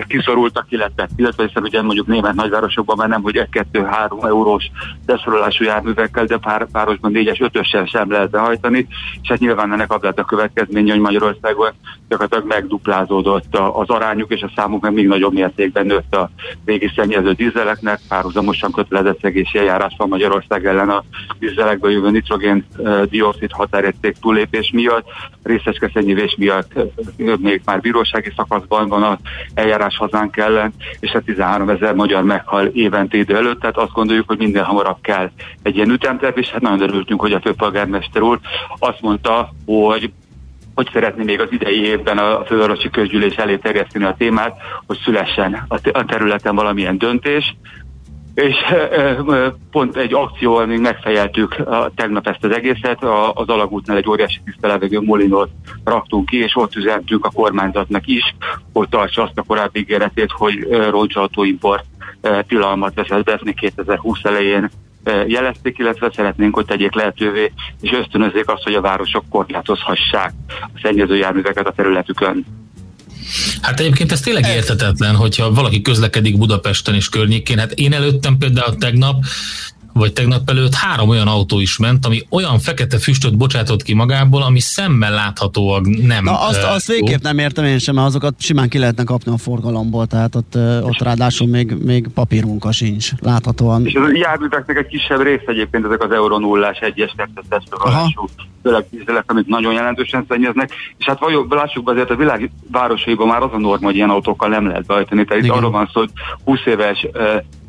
kiszorultak, 0.07 0.65
illetve, 0.69 1.07
illetve 1.15 1.45
hiszen 1.45 1.63
ugye 1.63 1.81
mondjuk 1.81 2.07
német 2.07 2.33
nagyvárosokban 2.33 2.97
már 2.97 3.07
nem, 3.07 3.21
hogy 3.21 3.47
1-2-3 3.51 4.25
eurós 4.25 4.71
besorolású 5.05 5.63
járművekkel, 5.63 6.25
de 6.25 6.37
pár, 6.37 6.67
párosban 6.71 7.11
4-es, 7.15 7.41
5 7.53 7.87
sem 7.87 8.11
lehet 8.11 8.29
behajtani, 8.29 8.87
és 9.21 9.27
hát 9.27 9.39
nyilván 9.39 9.73
ennek 9.73 9.91
az 9.93 10.01
lett 10.01 10.19
a 10.19 10.23
következménye, 10.23 10.91
hogy 10.91 11.01
Magyarországon 11.01 11.71
gyakorlatilag 12.09 12.47
megduplázódott 12.47 13.57
az 13.73 13.89
arányuk, 13.89 14.31
és 14.31 14.41
a 14.41 14.51
számuk 14.55 14.81
meg 14.81 14.93
még 14.93 15.07
nagyobb 15.07 15.33
mértékben 15.33 15.85
nőtt 15.85 16.15
a 16.15 16.29
régi 16.65 16.91
szennyező 16.95 17.31
dízeleknek, 17.31 17.99
párhuzamosan 18.07 18.71
kötelezett 18.71 19.21
szegési 19.21 19.57
eljárás 19.57 19.93
van 19.97 20.09
Magyarország 20.09 20.65
ellen 20.65 20.89
a 20.89 21.03
dízelekből 21.39 21.91
jövő 21.91 22.09
nitrogén 22.09 22.65
dioxid 23.09 23.51
határérték 23.51 24.15
túlépés 24.21 24.71
miatt, 24.73 25.05
részecske 25.43 25.89
szennyivés 25.93 26.35
miatt 26.37 26.71
még 27.39 27.61
már 27.65 27.79
bírósági 27.79 28.33
szakaszban 28.35 28.87
van 28.87 29.03
az 29.03 29.17
eljárás 29.65 29.97
hazánk 29.97 30.37
ellen, 30.37 30.73
és 30.99 31.13
a 31.13 31.21
13 31.21 31.69
ezer 31.69 31.93
magyar 31.93 32.23
meghal 32.23 32.65
évente 32.65 33.17
idő 33.17 33.35
előtt, 33.35 33.59
tehát 33.59 33.77
azt 33.77 33.91
gondoljuk, 33.91 34.27
hogy 34.27 34.37
minden 34.37 34.63
hamarabb 34.63 34.97
kell 35.01 35.29
egy 35.63 35.75
ilyen 35.75 35.89
ütemterv, 35.91 36.37
és 36.37 36.49
hát 36.49 36.61
nagyon 36.61 36.81
örültünk, 36.81 37.21
hogy 37.21 37.33
a 37.33 37.39
főpolgármester 37.39 38.21
úr 38.21 38.39
azt 38.79 39.01
mondta, 39.01 39.49
hogy 39.65 40.11
hogy 40.75 40.89
szeretné 40.93 41.23
még 41.23 41.39
az 41.39 41.51
idei 41.51 41.85
évben 41.85 42.17
a 42.17 42.45
fővárosi 42.45 42.89
közgyűlés 42.89 43.35
elé 43.35 43.57
terjeszteni 43.57 44.05
a 44.05 44.15
témát, 44.17 44.57
hogy 44.85 44.99
szülessen 45.03 45.65
a 45.67 46.05
területen 46.05 46.55
valamilyen 46.55 46.97
döntés, 46.97 47.55
és 48.35 48.55
pont 49.71 49.95
egy 49.95 50.13
akcióval 50.13 50.65
még 50.65 50.79
megfejeltük 50.79 51.55
tegnap 51.95 52.27
ezt 52.27 52.43
az 52.43 52.51
egészet, 52.51 53.03
az 53.33 53.47
alagútnál 53.47 53.97
egy 53.97 54.09
óriási 54.09 54.39
tisztelevegő 54.45 55.01
molinot 55.01 55.49
raktunk 55.83 56.25
ki, 56.25 56.37
és 56.37 56.55
ott 56.55 56.75
üzentünk 56.75 57.25
a 57.25 57.29
kormányzatnak 57.29 58.07
is, 58.07 58.35
hogy 58.73 58.89
tartsa 58.89 59.23
azt 59.23 59.37
a 59.37 59.43
korábbi 59.43 59.79
ígéretét, 59.79 60.31
hogy 60.31 60.67
roncsautóimport 60.89 61.85
tilalmat 62.47 62.93
vezet 62.93 63.23
be, 63.23 63.53
2020 63.55 64.23
elején 64.23 64.69
jelezték, 65.27 65.77
illetve 65.77 66.11
szeretnénk, 66.15 66.55
hogy 66.55 66.65
tegyék 66.65 66.93
lehetővé, 66.93 67.51
és 67.81 67.91
ösztönözzék 67.91 68.49
azt, 68.49 68.63
hogy 68.63 68.73
a 68.73 68.81
városok 68.81 69.23
korlátozhassák 69.29 70.31
a 70.47 70.79
szennyező 70.81 71.15
járműveket 71.15 71.67
a 71.67 71.71
területükön. 71.71 72.45
Hát 73.61 73.79
egyébként 73.79 74.11
ez 74.11 74.19
tényleg 74.19 74.47
értetetlen, 74.47 75.15
hogyha 75.15 75.51
valaki 75.51 75.81
közlekedik 75.81 76.37
Budapesten 76.37 76.95
és 76.95 77.09
környékén. 77.09 77.57
Hát 77.57 77.71
én 77.71 77.93
előttem 77.93 78.37
például 78.37 78.75
tegnap 78.75 79.23
vagy 79.99 80.13
tegnap 80.13 80.49
előtt 80.49 80.73
három 80.73 81.09
olyan 81.09 81.27
autó 81.27 81.59
is 81.59 81.77
ment, 81.77 82.05
ami 82.05 82.21
olyan 82.29 82.59
fekete 82.59 82.97
füstöt 82.97 83.37
bocsátott 83.37 83.83
ki 83.83 83.93
magából, 83.93 84.41
ami 84.41 84.59
szemmel 84.59 85.13
láthatóan 85.13 85.81
nem. 86.01 86.23
Na 86.23 86.39
azt, 86.39 86.63
uh, 86.63 86.71
azt 86.71 86.87
végképp 86.87 87.21
nem 87.21 87.37
értem 87.37 87.65
én 87.65 87.79
sem, 87.79 87.95
mert 87.95 88.07
azokat 88.07 88.33
simán 88.37 88.69
ki 88.69 88.77
lehetne 88.77 89.03
kapni 89.03 89.31
a 89.31 89.37
forgalomból, 89.37 90.05
tehát 90.07 90.35
ott, 90.35 90.57
ott 90.81 91.01
ráadásul 91.01 91.47
még, 91.47 91.71
még 91.71 92.07
papírmunka 92.13 92.71
sincs, 92.71 93.09
láthatóan. 93.21 93.85
És 93.85 93.93
az 93.93 94.13
járműveknek 94.13 94.77
egy 94.77 94.87
kisebb 94.87 95.21
rész 95.21 95.43
egyébként 95.45 95.85
ezek 95.85 96.03
az 96.03 96.11
Euro 96.11 96.37
0-ás 96.41 96.81
egyes 96.81 97.15
testorolású 97.49 98.29
főleg 98.63 98.85
dízelek, 98.89 99.23
amik 99.27 99.45
nagyon 99.45 99.73
jelentősen 99.73 100.25
szennyeznek, 100.29 100.71
és 100.97 101.05
hát 101.05 101.19
vajon, 101.19 101.47
lássuk 101.49 101.83
be 101.83 101.91
azért 101.91 102.09
a 102.09 102.15
világ 102.15 102.51
városaiban 102.71 103.27
már 103.27 103.41
az 103.41 103.49
a 103.53 103.57
norma, 103.57 103.85
hogy 103.85 103.95
ilyen 103.95 104.09
autókkal 104.09 104.49
nem 104.49 104.67
lehet 104.67 104.85
beajtani, 104.85 105.25
tehát 105.25 105.43
itt 105.43 105.49
arról 105.49 105.71
van 105.71 105.89
szó, 105.93 105.99
hogy 105.99 106.11
20 106.43 106.59
éves 106.65 107.07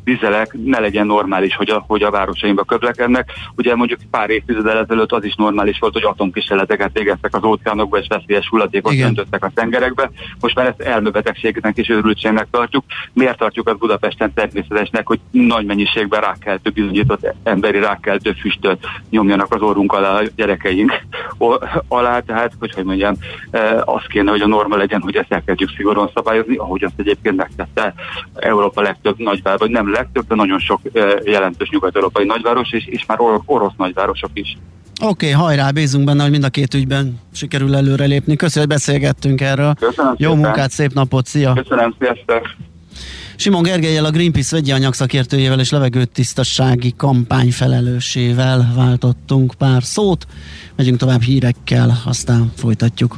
vizelek 0.07 0.55
ne 0.63 0.79
legyen 0.79 1.05
normális, 1.05 1.55
hogy 1.55 1.69
a, 1.69 1.83
hogy 1.87 2.03
a 2.03 2.11
városainkba 2.11 2.63
közlekednek. 2.63 3.31
Ugye 3.55 3.75
mondjuk 3.75 3.99
pár 4.11 4.29
évtizeddel 4.29 4.77
ezelőtt 4.77 5.11
az 5.11 5.23
is 5.23 5.35
normális 5.35 5.79
volt, 5.79 5.93
hogy 5.93 6.03
atomkísérleteket 6.03 6.89
végeztek 6.93 7.35
az 7.35 7.43
óceánokba, 7.43 7.97
és 7.97 8.07
veszélyes 8.07 8.47
hulladékot 8.47 8.99
öntöttek 8.99 9.43
a 9.43 9.51
tengerekbe. 9.53 10.11
Most 10.39 10.55
már 10.55 10.67
ezt 10.67 10.81
elmebetegségnek 10.81 11.77
és 11.77 11.89
őrültségnek 11.89 12.47
tartjuk. 12.51 12.83
Miért 13.13 13.37
tartjuk 13.37 13.67
azt 13.67 13.77
Budapesten 13.77 14.33
természetesnek, 14.33 15.07
hogy 15.07 15.19
nagy 15.31 15.65
mennyiségben 15.65 16.21
rákkeltő, 16.21 16.69
bizonyított 16.69 17.33
emberi 17.43 17.79
rákkeltő 17.79 18.31
füstöt 18.31 18.85
nyomjanak 19.09 19.53
az 19.53 19.61
orrunk 19.61 19.93
alá 19.93 20.19
a 20.19 20.23
gyerekeink 20.35 20.91
alá, 21.87 22.19
tehát, 22.19 22.51
hogy 22.59 22.73
hogy 22.73 22.85
mondjam, 22.85 23.15
e, 23.51 23.81
az 23.85 24.03
kéne, 24.07 24.31
hogy 24.31 24.41
a 24.41 24.47
norma 24.47 24.75
legyen, 24.75 25.01
hogy 25.01 25.15
ezt 25.15 25.31
elkezdjük 25.31 25.69
szigorúan 25.75 26.11
szabályozni, 26.13 26.55
ahogy 26.55 26.83
azt 26.83 26.93
egyébként 26.97 27.35
megtette 27.35 27.93
Európa 28.33 28.81
legtöbb 28.81 29.17
nagyváros, 29.17 29.59
vagy 29.59 29.69
nem 29.69 29.91
legtöbb, 29.97 30.27
de 30.27 30.35
nagyon 30.35 30.59
sok 30.59 30.81
jelentős 31.23 31.69
nyugat-európai 31.69 32.25
nagyváros, 32.25 32.71
és, 32.71 32.85
és 32.85 33.05
már 33.05 33.19
or- 33.19 33.41
orosz 33.45 33.73
nagyvárosok 33.77 34.29
is. 34.33 34.57
Oké, 35.01 35.31
okay, 35.31 35.31
hajrá, 35.31 35.71
bízunk 35.71 36.05
benne, 36.05 36.21
hogy 36.21 36.31
mind 36.31 36.43
a 36.43 36.49
két 36.49 36.73
ügyben 36.73 37.19
sikerül 37.33 37.75
előrelépni. 37.75 38.35
Köszönöm, 38.35 38.67
hogy 38.67 38.77
beszélgettünk 38.77 39.41
erről. 39.41 39.73
Köszönöm 39.79 40.15
Jó 40.17 40.29
szépen. 40.29 40.43
munkát, 40.43 40.71
szép 40.71 40.93
napot, 40.93 41.25
szia! 41.25 41.53
Köszönöm, 41.53 41.95
sziasztok! 41.99 42.55
Simon 43.35 43.63
Gergelyel 43.63 44.05
a 44.05 44.11
Greenpeace 44.11 44.55
vegyi 44.55 44.71
anyag 44.71 44.93
szakértőjével 44.93 45.59
és 45.59 45.69
levegőtisztasági 45.69 46.93
kampány 46.97 47.51
felelősével 47.51 48.73
váltottunk 48.75 49.53
pár 49.57 49.83
szót. 49.83 50.25
Megyünk 50.75 50.97
tovább 50.97 51.21
hírekkel, 51.21 52.01
aztán 52.05 52.51
folytatjuk. 52.55 53.17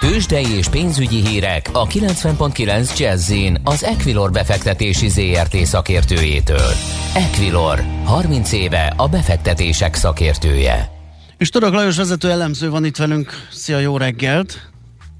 Tőzsdei 0.00 0.56
és 0.56 0.68
pénzügyi 0.68 1.26
hírek 1.26 1.68
a 1.72 1.86
90.9 1.86 2.98
jazz 2.98 3.32
az 3.64 3.84
Equilor 3.84 4.30
befektetési 4.30 5.08
ZRT 5.08 5.56
szakértőjétől. 5.56 6.70
Equilor, 7.14 7.84
30 8.04 8.52
éve 8.52 8.92
a 8.96 9.08
befektetések 9.08 9.94
szakértője. 9.94 10.90
És 11.38 11.48
Török 11.48 11.72
Lajos 11.72 11.96
vezető 11.96 12.30
elemző 12.30 12.70
van 12.70 12.84
itt 12.84 12.96
velünk. 12.96 13.30
Szia, 13.50 13.78
jó 13.78 13.96
reggelt! 13.96 14.70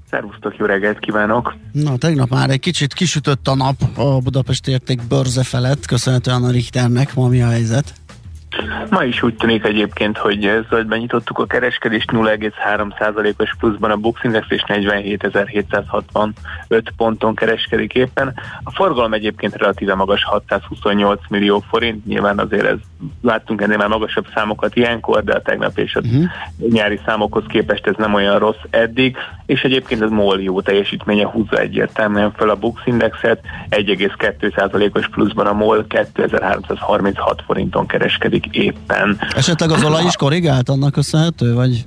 Szervusztok, 0.09 0.55
jó 0.57 0.65
reggelt 0.65 0.99
kívánok! 0.99 1.55
Na, 1.71 1.97
tegnap 1.97 2.29
már 2.29 2.49
egy 2.49 2.59
kicsit 2.59 2.93
kisütött 2.93 3.47
a 3.47 3.55
nap 3.55 3.75
a 3.95 4.19
Budapest 4.19 4.67
érték 4.67 5.07
börze 5.07 5.43
felett, 5.43 5.85
köszönhetően 5.85 6.43
a 6.43 6.51
Richternek. 6.51 7.13
Ma 7.13 7.27
mi 7.27 7.41
a 7.41 7.49
helyzet? 7.49 7.93
Ma 8.89 9.03
is 9.03 9.23
úgy 9.23 9.35
tűnik 9.35 9.63
egyébként, 9.63 10.17
hogy 10.17 10.63
zöldben 10.69 10.99
nyitottuk 10.99 11.39
a 11.39 11.45
kereskedést 11.45 12.11
0,3%-os 12.11 13.55
pluszban 13.59 13.91
a 13.91 13.97
Bux 13.97 14.23
Index 14.23 14.45
és 14.49 14.63
47.765 14.67 16.83
ponton 16.97 17.35
kereskedik 17.35 17.93
éppen. 17.93 18.33
A 18.63 18.71
forgalom 18.71 19.13
egyébként 19.13 19.55
relatíve 19.55 19.95
magas 19.95 20.23
628 20.23 21.21
millió 21.29 21.63
forint, 21.69 22.05
nyilván 22.05 22.39
azért 22.39 22.65
ez 22.65 22.77
láttunk 23.21 23.61
ennél 23.61 23.77
már 23.77 23.87
magasabb 23.87 24.25
számokat 24.33 24.75
ilyenkor, 24.75 25.23
de 25.23 25.33
a 25.33 25.41
tegnap 25.41 25.77
és 25.77 25.95
a 25.95 25.99
uh-huh. 25.99 26.23
nyári 26.69 26.99
számokhoz 27.05 27.43
képest 27.47 27.87
ez 27.87 27.93
nem 27.97 28.13
olyan 28.13 28.39
rossz 28.39 28.63
eddig, 28.69 29.17
és 29.45 29.61
egyébként 29.61 30.01
ez 30.01 30.09
MOL 30.09 30.41
jó 30.41 30.61
teljesítménye 30.61 31.25
húzza 31.25 31.57
egyértelműen 31.57 32.31
fel 32.31 32.49
a 32.49 32.55
Bux 32.55 32.81
Indexet, 32.85 33.39
1,2%-os 33.69 35.07
pluszban 35.07 35.47
a 35.47 35.53
MOL 35.53 35.85
2336 35.87 37.41
forinton 37.45 37.87
kereskedik 37.87 38.45
éppen. 38.51 39.19
Esetleg 39.35 39.71
az 39.71 39.83
olaj 39.83 40.03
is 40.03 40.15
korrigált 40.15 40.69
annak 40.69 40.91
köszönhető, 40.91 41.53
vagy 41.53 41.85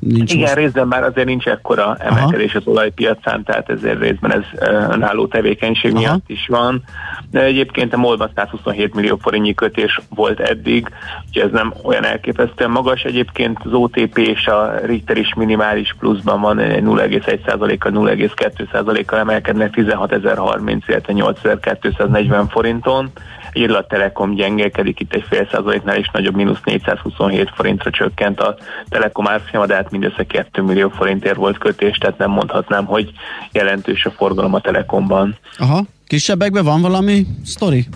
Nincs 0.00 0.32
Igen, 0.32 0.42
most. 0.42 0.54
részben 0.54 0.86
már 0.86 1.02
azért 1.02 1.26
nincs 1.26 1.46
ekkora 1.46 1.96
emelkedés 1.98 2.50
Aha. 2.50 2.58
az 2.58 2.66
olajpiacán, 2.66 3.44
tehát 3.44 3.70
ezért 3.70 4.00
részben 4.00 4.32
ez 4.32 4.42
önálló 4.90 5.26
tevékenység 5.26 5.90
Aha. 5.90 6.00
miatt 6.00 6.28
is 6.28 6.46
van. 6.48 6.82
De 7.30 7.42
egyébként 7.42 7.94
a 7.94 7.96
MOL-ban 7.96 8.30
127 8.34 8.94
millió 8.94 9.16
forintnyi 9.16 9.54
kötés 9.54 10.00
volt 10.14 10.40
eddig, 10.40 10.88
úgyhogy 11.26 11.42
ez 11.42 11.50
nem 11.52 11.74
olyan 11.82 12.04
elképesztően 12.04 12.70
magas. 12.70 13.02
Egyébként 13.02 13.58
az 13.64 13.72
OTP 13.72 14.18
és 14.18 14.46
a 14.46 14.72
Richter 14.84 15.16
is 15.16 15.34
minimális 15.34 15.94
pluszban 15.98 16.40
van, 16.40 16.56
0,1%-kal, 16.58 17.92
0,2%-kal 17.92 19.18
emelkednek 19.18 19.74
16.030, 19.76 20.80
illetve 20.86 21.12
8.240 21.16 22.44
forinton. 22.48 23.10
Irlat 23.52 23.88
Telekom 23.88 24.34
gyengelkedik 24.34 25.00
itt 25.00 25.14
egy 25.14 25.24
fél 25.28 25.48
százaléknál 25.52 25.98
is 25.98 26.10
nagyobb, 26.12 26.34
mínusz 26.34 26.60
427 26.64 27.50
forintra 27.54 27.90
csökkent 27.90 28.40
a 28.40 28.56
Telekom 28.88 29.28
árfolyama, 29.28 29.66
de 29.66 29.74
hát 29.74 29.90
mindössze 29.90 30.24
2 30.26 30.62
millió 30.62 30.88
forintért 30.88 31.36
volt 31.36 31.58
kötés, 31.58 31.96
tehát 31.96 32.18
nem 32.18 32.30
mondhatnám, 32.30 32.84
hogy 32.84 33.10
jelentős 33.52 34.04
a 34.04 34.10
forgalom 34.10 34.54
a 34.54 34.60
Telekomban. 34.60 35.36
Aha, 35.58 35.84
kisebbekben 36.06 36.64
van 36.64 36.80
valami 36.80 37.26
sztori? 37.44 37.86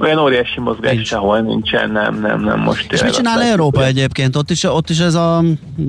Olyan 0.00 0.18
óriási 0.18 0.60
mozgás 0.60 0.94
Nincs. 0.94 1.06
sehol 1.06 1.40
nincsen, 1.40 1.90
nem, 1.90 2.20
nem, 2.20 2.40
nem 2.40 2.60
most. 2.60 2.92
És 2.92 3.02
mit 3.02 3.14
csinál 3.14 3.42
Európa 3.42 3.84
egyébként? 3.84 4.36
Ott 4.36 4.50
is, 4.50 4.64
ott 4.64 4.90
is 4.90 4.98
ez 4.98 5.14
a... 5.14 5.42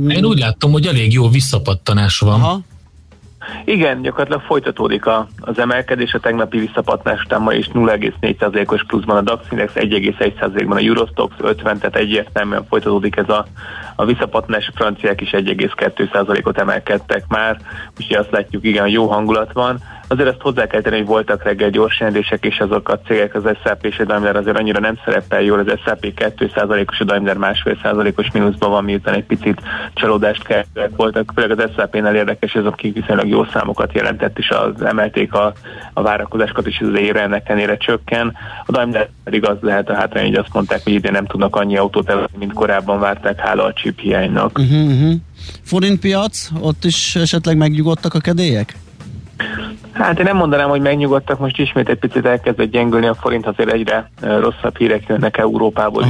Én 0.07 0.25
úgy 0.25 0.39
láttam, 0.39 0.71
hogy 0.71 0.85
elég 0.85 1.13
jó 1.13 1.29
visszapattanás 1.29 2.19
van. 2.19 2.41
Aha. 2.41 2.59
Igen, 3.65 4.01
gyakorlatilag 4.01 4.41
folytatódik 4.41 5.05
a, 5.05 5.27
az 5.39 5.59
emelkedés, 5.59 6.13
a 6.13 6.19
tegnapi 6.19 6.59
visszapatnás 6.59 7.23
után 7.23 7.41
ma 7.41 7.53
is 7.53 7.69
0,4%-os 7.73 8.83
pluszban 8.83 9.17
a 9.17 9.21
DAX 9.21 9.45
Index, 9.51 9.71
1,1%-ban 9.75 10.77
a 10.77 10.79
Eurostox 10.79 11.35
50, 11.37 11.77
tehát 11.77 11.95
egyértelműen 11.95 12.65
folytatódik 12.69 13.15
ez 13.15 13.29
a, 13.29 13.45
a 13.95 14.05
visszapattanás, 14.05 14.67
a 14.67 14.71
franciák 14.75 15.21
is 15.21 15.29
1,2%-ot 15.31 16.57
emelkedtek 16.57 17.27
már, 17.27 17.57
úgyhogy 17.99 18.17
azt 18.17 18.31
látjuk, 18.31 18.65
igen, 18.65 18.87
jó 18.87 19.07
hangulat 19.07 19.53
van. 19.53 19.79
Azért 20.11 20.29
ezt 20.29 20.41
hozzá 20.41 20.67
kell 20.67 20.81
tenni, 20.81 20.97
hogy 20.97 21.05
voltak 21.05 21.43
reggel 21.43 21.69
gyors 21.69 21.99
jelentések, 21.99 22.45
és 22.45 22.59
azok 22.59 22.89
a 22.89 22.99
cégek, 22.99 23.35
az 23.35 23.43
SAP 23.63 23.85
és 23.85 23.99
a 23.99 24.05
Daimler 24.05 24.35
azért 24.35 24.57
annyira 24.57 24.79
nem 24.79 24.97
szerepel 25.05 25.41
jól, 25.41 25.59
az 25.59 25.79
SAP 25.85 26.13
2%-os, 26.15 26.99
a 26.99 27.03
Daimler 27.03 27.37
másfél 27.37 27.77
százalékos 27.81 28.31
mínuszban 28.31 28.69
van, 28.69 28.83
miután 28.83 29.13
egy 29.13 29.23
picit 29.23 29.61
csalódást 29.93 30.43
kellettek 30.43 30.95
voltak. 30.95 31.31
Főleg 31.35 31.59
az 31.59 31.71
SAP-nél 31.75 32.05
érdekes, 32.05 32.53
ez 32.53 32.65
akik 32.65 32.93
viszonylag 32.93 33.27
jó 33.27 33.45
számokat 33.45 33.93
jelentett, 33.93 34.37
és 34.37 34.49
az 34.49 34.83
emelték 34.83 35.33
a, 35.33 35.53
a 35.93 36.01
várakozásokat, 36.01 36.67
és 36.67 36.79
az 36.79 36.99
ére 36.99 37.21
ennek 37.21 37.49
ennyire 37.49 37.77
csökken. 37.77 38.33
A 38.65 38.71
Daimler 38.71 39.09
pedig 39.23 39.45
az 39.45 39.57
lehet 39.61 39.89
a 39.89 39.95
hátrány, 39.95 40.25
hogy 40.25 40.35
azt 40.35 40.53
mondták, 40.53 40.83
hogy 40.83 40.93
idén 40.93 41.11
nem 41.11 41.25
tudnak 41.25 41.55
annyi 41.55 41.77
autót 41.77 42.09
eladni, 42.09 42.37
mint 42.37 42.53
korábban 42.53 42.99
várták, 42.99 43.39
hála 43.39 43.63
a 43.63 43.73
chip 43.73 43.99
hiánynak. 43.99 44.57
Uh-huh, 44.57 44.85
uh-huh. 44.85 45.13
Forintpiac, 45.63 46.49
ott 46.59 46.85
is 46.85 47.15
esetleg 47.15 47.57
megnyugodtak 47.57 48.13
a 48.13 48.19
kedélyek? 48.19 48.75
Hát 49.93 50.19
én 50.19 50.25
nem 50.25 50.37
mondanám, 50.37 50.69
hogy 50.69 50.81
megnyugodtak, 50.81 51.39
most 51.39 51.59
ismét 51.59 51.89
egy 51.89 51.99
picit 51.99 52.25
elkezdett 52.25 52.71
gyengülni 52.71 53.05
a 53.07 53.13
forint, 53.13 53.47
azért 53.47 53.71
egyre 53.71 54.09
rosszabb 54.21 54.77
hírek 54.77 55.03
jönnek 55.07 55.37
Európából 55.37 56.03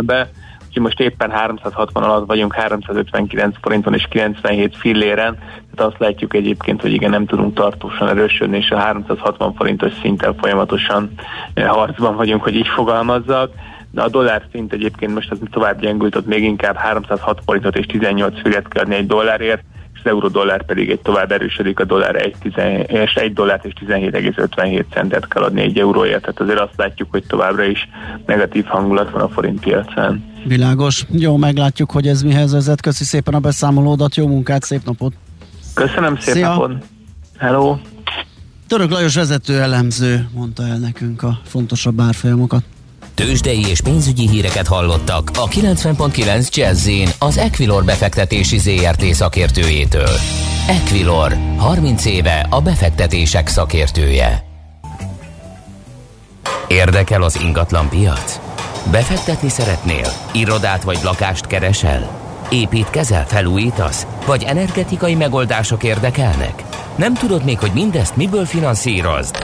be. 0.00 0.30
Úgyhogy 0.66 0.82
most 0.82 1.00
éppen 1.00 1.30
360 1.30 2.02
alatt 2.02 2.26
vagyunk, 2.26 2.54
359 2.54 3.56
forinton 3.60 3.94
és 3.94 4.06
97 4.10 4.76
filléren, 4.76 5.38
tehát 5.74 5.92
azt 5.92 6.00
látjuk 6.00 6.34
egyébként, 6.34 6.80
hogy 6.80 6.92
igen, 6.92 7.10
nem 7.10 7.26
tudunk 7.26 7.54
tartósan 7.54 8.08
erősödni, 8.08 8.56
és 8.56 8.70
a 8.70 8.78
360 8.78 9.54
forintos 9.54 9.92
szinten 10.02 10.34
folyamatosan 10.36 11.10
harcban 11.54 12.16
vagyunk, 12.16 12.42
hogy 12.42 12.54
így 12.54 12.68
fogalmazzak. 12.68 13.50
De 13.90 14.02
a 14.02 14.08
dollár 14.08 14.42
szint 14.52 14.72
egyébként 14.72 15.14
most 15.14 15.30
az 15.30 15.38
tovább 15.50 15.80
gyengült, 15.80 16.16
ott 16.16 16.26
még 16.26 16.42
inkább 16.42 16.76
306 16.76 17.40
forintot 17.44 17.76
és 17.76 17.86
18 17.86 18.40
fillet 18.40 18.68
kell 18.68 18.82
adni 18.82 18.94
egy 18.94 19.06
dollárért, 19.06 19.62
az 20.04 20.10
euró-dollár 20.10 20.64
pedig 20.64 20.90
egy 20.90 21.00
tovább 21.00 21.32
erősödik, 21.32 21.80
a 21.80 21.84
dollár 21.84 22.16
1, 22.16 22.34
10, 22.40 22.52
és 22.86 23.14
1 23.14 23.32
dollárt 23.32 23.64
és 23.64 23.72
17,57 23.86 24.84
centet 24.90 25.28
kell 25.28 25.42
adni 25.42 25.60
egy 25.60 25.78
euróért, 25.78 26.20
tehát 26.20 26.40
azért 26.40 26.58
azt 26.58 26.76
látjuk, 26.76 27.10
hogy 27.10 27.24
továbbra 27.26 27.64
is 27.64 27.88
negatív 28.26 28.64
hangulat 28.64 29.10
van 29.10 29.20
a 29.20 29.28
forint 29.28 29.60
piacán. 29.60 30.24
Világos. 30.44 31.04
Jó, 31.10 31.36
meglátjuk, 31.36 31.90
hogy 31.90 32.06
ez 32.06 32.22
mihez 32.22 32.52
vezet. 32.52 32.80
Köszi 32.80 33.04
szépen 33.04 33.34
a 33.34 33.38
beszámolódat, 33.38 34.14
jó 34.14 34.26
munkát, 34.26 34.62
szép 34.62 34.84
napot! 34.84 35.12
Köszönöm 35.74 36.16
szép 36.18 36.34
Szia. 36.34 36.48
napot! 36.48 36.72
Hello! 37.38 37.76
Török 38.68 38.90
Lajos 38.90 39.14
vezető 39.14 39.60
elemző 39.60 40.28
mondta 40.34 40.66
el 40.66 40.78
nekünk 40.78 41.22
a 41.22 41.38
fontosabb 41.44 42.00
árfolyamokat. 42.00 42.64
Tőzsdei 43.14 43.66
és 43.68 43.80
pénzügyi 43.80 44.28
híreket 44.28 44.66
hallottak 44.66 45.30
a 45.34 45.48
90.9 45.48 46.48
jazz 46.54 46.88
az 47.18 47.38
Equilor 47.38 47.84
befektetési 47.84 48.58
ZRT 48.58 49.04
szakértőjétől. 49.04 50.10
Equilor, 50.68 51.36
30 51.56 52.04
éve 52.04 52.46
a 52.50 52.60
befektetések 52.60 53.48
szakértője. 53.48 54.44
Érdekel 56.68 57.22
az 57.22 57.40
ingatlan 57.40 57.88
piac? 57.88 58.40
Befektetni 58.90 59.48
szeretnél? 59.48 60.12
Irodát 60.32 60.82
vagy 60.82 60.98
lakást 61.02 61.46
keresel? 61.46 62.20
Építkezel, 62.50 63.26
felújítasz? 63.26 64.06
Vagy 64.26 64.42
energetikai 64.42 65.14
megoldások 65.14 65.82
érdekelnek? 65.82 66.62
Nem 66.96 67.14
tudod 67.14 67.44
még, 67.44 67.58
hogy 67.58 67.72
mindezt 67.74 68.16
miből 68.16 68.44
finanszírozd? 68.44 69.36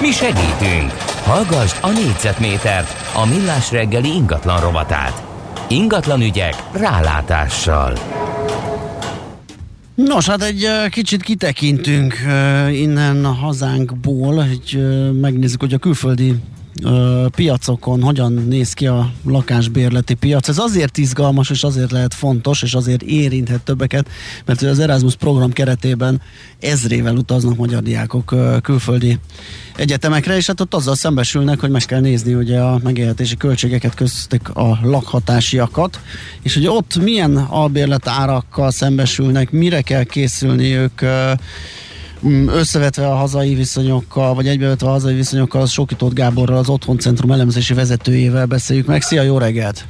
Mi 0.00 0.10
segítünk! 0.10 1.19
Hallgassd 1.30 1.78
a 1.82 1.90
négyzetmétert, 1.90 3.14
a 3.14 3.26
millás 3.26 3.70
reggeli 3.72 4.08
ingatlan 4.08 4.60
rovatát. 4.60 5.22
Ingatlan 5.68 6.20
ügyek 6.20 6.54
rálátással. 6.72 7.92
Nos, 9.94 10.26
hát 10.26 10.42
egy 10.42 10.66
kicsit 10.88 11.22
kitekintünk 11.22 12.14
innen 12.70 13.24
a 13.24 13.32
hazánkból, 13.32 14.34
hogy 14.34 14.78
megnézzük, 15.20 15.60
hogy 15.60 15.72
a 15.72 15.78
külföldi 15.78 16.34
piacokon 17.30 18.02
hogyan 18.02 18.32
néz 18.32 18.72
ki 18.72 18.86
a 18.86 19.10
lakásbérleti 19.24 20.14
piac. 20.14 20.48
Ez 20.48 20.58
azért 20.58 20.98
izgalmas, 20.98 21.50
és 21.50 21.62
azért 21.62 21.90
lehet 21.90 22.14
fontos, 22.14 22.62
és 22.62 22.74
azért 22.74 23.02
érinthet 23.02 23.60
többeket, 23.60 24.08
mert 24.44 24.62
az 24.62 24.78
Erasmus 24.78 25.16
program 25.16 25.52
keretében 25.52 26.20
ezrével 26.60 27.16
utaznak 27.16 27.56
magyar 27.56 27.82
diákok 27.82 28.34
külföldi 28.62 29.18
egyetemekre, 29.76 30.36
és 30.36 30.46
hát 30.46 30.60
ott 30.60 30.74
azzal 30.74 30.94
szembesülnek, 30.94 31.60
hogy 31.60 31.70
meg 31.70 31.84
kell 31.84 32.00
nézni 32.00 32.34
ugye 32.34 32.60
a 32.60 32.80
megélhetési 32.82 33.36
költségeket, 33.36 33.94
köztük 33.94 34.48
a 34.48 34.78
lakhatásiakat, 34.82 36.00
és 36.42 36.54
hogy 36.54 36.66
ott 36.66 37.02
milyen 37.02 37.36
albérlet 37.36 38.08
árakkal 38.08 38.70
szembesülnek, 38.70 39.50
mire 39.50 39.80
kell 39.80 40.04
készülni 40.04 40.74
ők 40.74 41.02
Mm, 41.02 41.32
összevetve 42.46 43.06
a 43.06 43.14
hazai 43.14 43.54
viszonyokkal, 43.54 44.34
vagy 44.34 44.46
egybevetve 44.46 44.86
a 44.86 44.90
hazai 44.90 45.14
viszonyokkal, 45.14 45.60
az 45.60 45.70
Sokitót 45.70 46.14
Gáborral, 46.14 46.56
az 46.56 46.68
Otthon 46.68 46.98
Centrum 46.98 47.30
elemzési 47.30 47.74
vezetőjével 47.74 48.46
beszéljük 48.46 48.86
meg. 48.86 49.02
Szia, 49.02 49.22
jó 49.22 49.38
reggelt! 49.38 49.84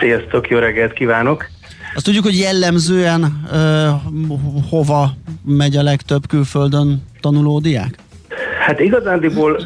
Sziasztok, 0.00 0.48
jó 0.48 0.58
reggelt 0.58 0.92
kívánok! 0.92 1.46
Azt 1.94 2.04
tudjuk, 2.04 2.24
hogy 2.24 2.38
jellemzően 2.38 3.22
uh, 3.22 3.60
hova 4.70 5.10
megy 5.44 5.76
a 5.76 5.82
legtöbb 5.82 6.26
külföldön 6.28 7.02
tanuló 7.20 7.58
diák? 7.58 7.94
Hát 8.66 8.80
igazándiból 8.80 9.52
uh, 9.52 9.64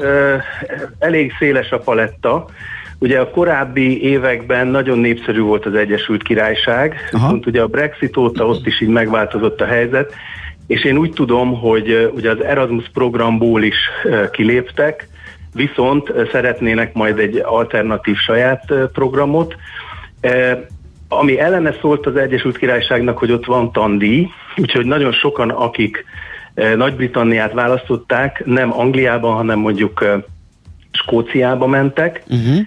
elég 0.99 1.33
széles 1.39 1.71
a 1.71 1.79
paletta. 1.79 2.47
Ugye 2.99 3.19
a 3.19 3.31
korábbi 3.31 4.03
években 4.03 4.67
nagyon 4.67 4.99
népszerű 4.99 5.41
volt 5.41 5.67
az 5.67 5.75
Egyesült 5.75 6.23
Királyság, 6.23 6.95
Aha. 7.13 7.39
ugye 7.47 7.63
a 7.63 7.67
Brexit 7.67 8.17
óta 8.17 8.47
ott 8.47 8.67
is 8.67 8.81
így 8.81 8.89
megváltozott 8.89 9.61
a 9.61 9.67
helyzet, 9.67 10.15
és 10.71 10.85
én 10.85 10.97
úgy 10.97 11.13
tudom, 11.13 11.59
hogy 11.59 12.11
ugye 12.15 12.31
az 12.31 12.45
Erasmus 12.45 12.89
programból 12.93 13.63
is 13.63 13.77
kiléptek, 14.31 15.09
viszont 15.55 16.13
szeretnének 16.33 16.95
majd 16.95 17.19
egy 17.19 17.37
alternatív 17.45 18.17
saját 18.17 18.73
programot, 18.93 19.57
ami 21.09 21.39
ellene 21.39 21.75
szólt 21.81 22.07
az 22.07 22.17
Egyesült 22.17 22.59
Királyságnak, 22.59 23.19
hogy 23.19 23.33
ott 23.33 23.45
van 23.45 23.73
tandíj, 23.73 24.29
úgyhogy 24.57 24.87
nagyon 24.87 25.13
sokan, 25.13 25.51
akik 25.51 26.05
Nagy-Britanniát 26.77 27.53
választották, 27.53 28.43
nem 28.45 28.79
Angliában, 28.79 29.35
hanem 29.35 29.59
mondjuk 29.59 30.05
Skóciába 30.93 31.67
mentek. 31.67 32.23
Uh-huh. 32.29 32.67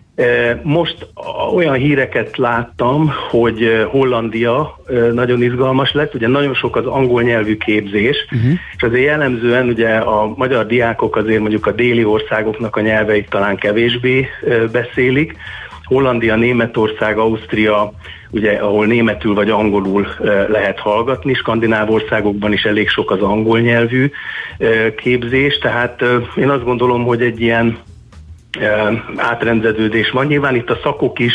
Most 0.63 1.07
olyan 1.55 1.73
híreket 1.73 2.37
láttam, 2.37 3.11
hogy 3.29 3.85
Hollandia 3.87 4.79
nagyon 5.13 5.41
izgalmas 5.41 5.93
lett, 5.93 6.13
ugye 6.13 6.27
nagyon 6.27 6.53
sok 6.53 6.75
az 6.75 6.85
angol 6.85 7.21
nyelvű 7.21 7.57
képzés, 7.57 8.17
uh-huh. 8.31 8.51
és 8.75 8.83
azért 8.83 9.05
jellemzően 9.05 9.67
ugye 9.67 9.89
a 9.95 10.33
magyar 10.35 10.65
diákok 10.65 11.15
azért 11.15 11.39
mondjuk 11.39 11.65
a 11.65 11.71
déli 11.71 12.05
országoknak 12.05 12.75
a 12.75 12.81
nyelveit 12.81 13.29
talán 13.29 13.55
kevésbé 13.55 14.27
beszélik, 14.71 15.35
Hollandia, 15.83 16.35
Németország, 16.35 17.17
Ausztria, 17.17 17.93
ugye, 18.29 18.51
ahol 18.51 18.85
németül 18.85 19.33
vagy 19.33 19.49
angolul 19.49 20.07
lehet 20.47 20.79
hallgatni, 20.79 21.33
skandináv 21.33 21.91
országokban 21.91 22.53
is 22.53 22.63
elég 22.63 22.89
sok 22.89 23.11
az 23.11 23.21
angol 23.21 23.59
nyelvű 23.59 24.11
képzés, 24.95 25.57
tehát 25.57 26.03
én 26.35 26.49
azt 26.49 26.63
gondolom, 26.63 27.03
hogy 27.03 27.21
egy 27.21 27.41
ilyen 27.41 27.77
átrendeződés 29.15 30.09
van. 30.09 30.25
Nyilván 30.25 30.55
itt 30.55 30.69
a 30.69 30.79
szakok 30.83 31.19
is 31.19 31.33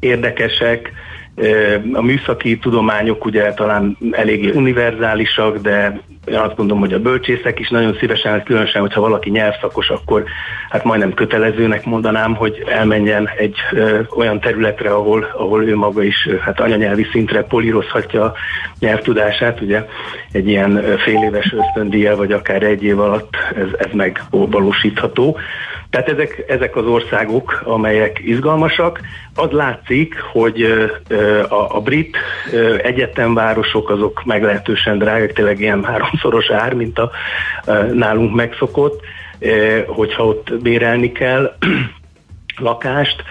érdekesek, 0.00 0.92
a 1.92 2.02
műszaki 2.02 2.58
tudományok 2.58 3.24
ugye 3.24 3.52
talán 3.52 3.96
eléggé 4.10 4.50
univerzálisak, 4.50 5.58
de 5.58 6.00
én 6.26 6.38
azt 6.38 6.56
gondolom, 6.56 6.82
hogy 6.82 6.92
a 6.92 6.98
bölcsészek 6.98 7.58
is 7.58 7.68
nagyon 7.68 7.96
szívesen, 7.98 8.32
hát 8.32 8.44
különösen, 8.44 8.80
hogyha 8.80 9.00
valaki 9.00 9.30
nyelvszakos, 9.30 9.90
akkor 9.90 10.24
hát 10.68 10.84
majdnem 10.84 11.14
kötelezőnek 11.14 11.84
mondanám, 11.84 12.34
hogy 12.34 12.64
elmenjen 12.66 13.28
egy 13.36 13.56
ö, 13.72 14.00
olyan 14.16 14.40
területre, 14.40 14.90
ahol, 14.90 15.28
ahol 15.32 15.64
ő 15.64 15.76
maga 15.76 16.02
is 16.02 16.28
hát 16.40 16.60
anyanyelvi 16.60 17.06
szintre 17.12 17.42
polírozhatja 17.42 18.32
nyelvtudását, 18.78 19.60
ugye 19.60 19.86
egy 20.32 20.48
ilyen 20.48 20.82
fél 20.98 21.22
éves 21.22 21.54
ösztöndíjjel, 21.58 22.16
vagy 22.16 22.32
akár 22.32 22.62
egy 22.62 22.82
év 22.82 23.00
alatt 23.00 23.36
ez, 23.56 23.68
ez 23.78 23.92
megvalósítható. 23.92 25.36
Tehát 25.90 26.08
ezek, 26.08 26.44
ezek 26.48 26.76
az 26.76 26.84
országok, 26.84 27.62
amelyek 27.64 28.20
izgalmasak, 28.24 29.00
az 29.34 29.50
látszik, 29.50 30.20
hogy 30.20 30.62
a, 31.48 31.76
a 31.76 31.80
brit 31.80 32.16
egyetemvárosok 32.82 33.90
azok 33.90 34.24
meglehetősen 34.24 34.98
drágák, 34.98 35.32
tényleg 35.32 35.60
ilyen 35.60 35.84
háromszoros 35.84 36.50
ár, 36.50 36.74
mint 36.74 36.98
a 36.98 37.10
nálunk 37.92 38.34
megszokott, 38.34 39.00
hogyha 39.86 40.26
ott 40.26 40.62
bérelni 40.62 41.12
kell 41.12 41.56
lakást. 42.56 43.22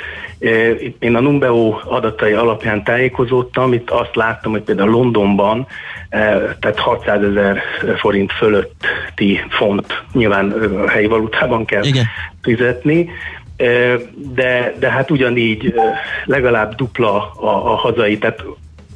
Én 0.99 1.15
a 1.15 1.19
Numbeo 1.19 1.79
adatai 1.83 2.33
alapján 2.33 2.83
tájékozódtam, 2.83 3.73
itt 3.73 3.89
azt 3.89 4.15
láttam, 4.15 4.51
hogy 4.51 4.61
például 4.61 4.89
Londonban, 4.89 5.67
tehát 6.59 6.79
600 6.79 7.23
ezer 7.23 7.61
forint 7.97 8.31
fölötti 8.31 9.39
font, 9.49 10.03
nyilván 10.13 10.53
helyi 10.87 11.07
valutában 11.07 11.65
kell 11.65 11.83
Igen. 11.83 12.05
fizetni, 12.41 13.09
de, 14.13 14.75
de 14.79 14.89
hát 14.89 15.11
ugyanígy 15.11 15.73
legalább 16.25 16.75
dupla 16.75 17.31
a, 17.31 17.71
a 17.71 17.75
hazai, 17.75 18.17
tehát 18.17 18.43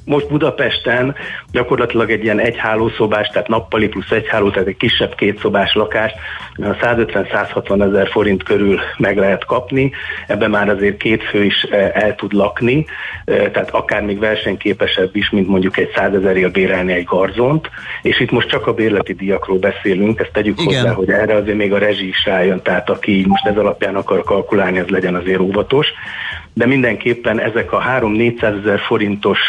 most 0.10 0.28
Budapesten 0.28 1.16
gyakorlatilag 1.52 2.12
egy 2.12 2.24
ilyen 2.24 2.40
egy 2.40 2.58
hálószobás, 2.58 3.28
tehát 3.28 3.48
nappali 3.48 3.88
plusz 3.88 4.12
egy 4.12 4.28
háló, 4.28 4.50
tehát 4.50 4.68
egy 4.68 4.78
kisebb 4.78 5.16
kétszobás 5.16 5.74
lakást 5.74 6.16
150-160 6.58 7.84
ezer 7.84 8.10
forint 8.10 8.44
körül 8.44 8.80
meg 8.98 9.18
lehet 9.18 9.46
kapni, 9.46 9.92
ebben 10.28 10.50
már 10.50 10.70
azért 10.70 10.98
két 10.98 11.24
fő 11.24 11.44
is 11.44 11.64
e, 11.64 11.92
el 11.94 12.16
tud 12.16 12.34
lakni, 12.34 12.86
e, 13.26 13.52
tehát 13.52 13.70
akár 13.70 14.02
még 14.02 14.20
versenyképesebb 14.20 15.16
is, 15.16 15.30
mint 15.30 15.48
mondjuk 15.48 15.78
egy 15.78 15.92
100 15.96 16.14
ezerért 16.14 16.52
bérelni 16.52 16.94
egy 16.94 17.04
garzont, 17.04 17.70
és 18.02 18.20
itt 18.20 18.32
most 18.32 18.50
csak 18.50 18.68
a 18.68 18.74
bérleti 18.74 19.14
díjakról 19.14 19.58
beszélünk, 19.58 20.20
ezt 20.20 20.32
tegyük 20.32 20.62
Igen. 20.62 20.82
hozzá, 20.82 20.94
hogy 20.94 21.10
erre 21.10 21.36
azért 21.36 21.58
még 21.58 21.74
a 21.74 21.78
rezsi 21.78 22.08
is 22.08 22.26
rájön, 22.26 22.62
tehát 22.62 22.90
aki 22.90 23.26
most 23.28 23.46
ez 23.46 23.58
alapján 23.58 23.96
akar 23.96 24.24
kalkulálni, 24.24 24.80
az 24.80 24.88
legyen 24.88 25.16
azért 25.16 25.40
óvatos 25.40 25.88
de 26.60 26.66
mindenképpen 26.66 27.40
ezek 27.40 27.72
a 27.72 27.84
3-400 28.00 28.60
ezer 28.60 28.80
forintos, 28.80 29.40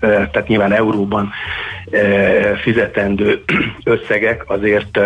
tehát 0.00 0.48
nyilván 0.48 0.72
euróban 0.72 1.30
fizetendő 2.62 3.42
összegek 3.84 4.50
azért 4.50 5.00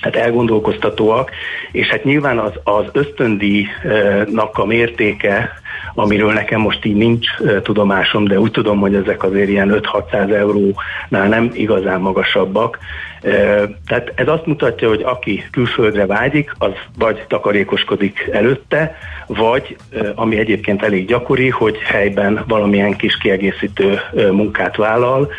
hát 0.00 0.16
elgondolkoztatóak, 0.16 1.30
és 1.72 1.88
hát 1.88 2.04
nyilván 2.04 2.38
az, 2.38 2.52
az 2.64 2.84
ösztöndíjnak 2.92 4.58
a 4.58 4.64
mértéke, 4.66 5.50
amiről 5.94 6.32
nekem 6.32 6.60
most 6.60 6.84
így 6.84 6.96
nincs 6.96 7.26
tudomásom, 7.62 8.24
de 8.24 8.40
úgy 8.40 8.50
tudom, 8.50 8.78
hogy 8.78 8.94
ezek 8.94 9.22
azért 9.22 9.48
ilyen 9.48 9.80
5-600 10.12 10.32
eurónál 10.32 11.28
nem 11.28 11.50
igazán 11.54 12.00
magasabbak, 12.00 12.78
tehát 13.86 14.12
ez 14.14 14.28
azt 14.28 14.46
mutatja, 14.46 14.88
hogy 14.88 15.02
aki 15.02 15.44
külföldre 15.50 16.06
vágyik, 16.06 16.54
az 16.58 16.72
vagy 16.98 17.24
takarékoskodik 17.28 18.28
előtte, 18.32 18.96
vagy, 19.26 19.76
ami 20.14 20.38
egyébként 20.38 20.82
elég 20.82 21.06
gyakori, 21.06 21.48
hogy 21.48 21.78
helyben 21.78 22.44
valamilyen 22.48 22.96
kis 22.96 23.16
kiegészítő 23.16 24.00
munkát 24.30 24.76
vállal, 24.76 25.30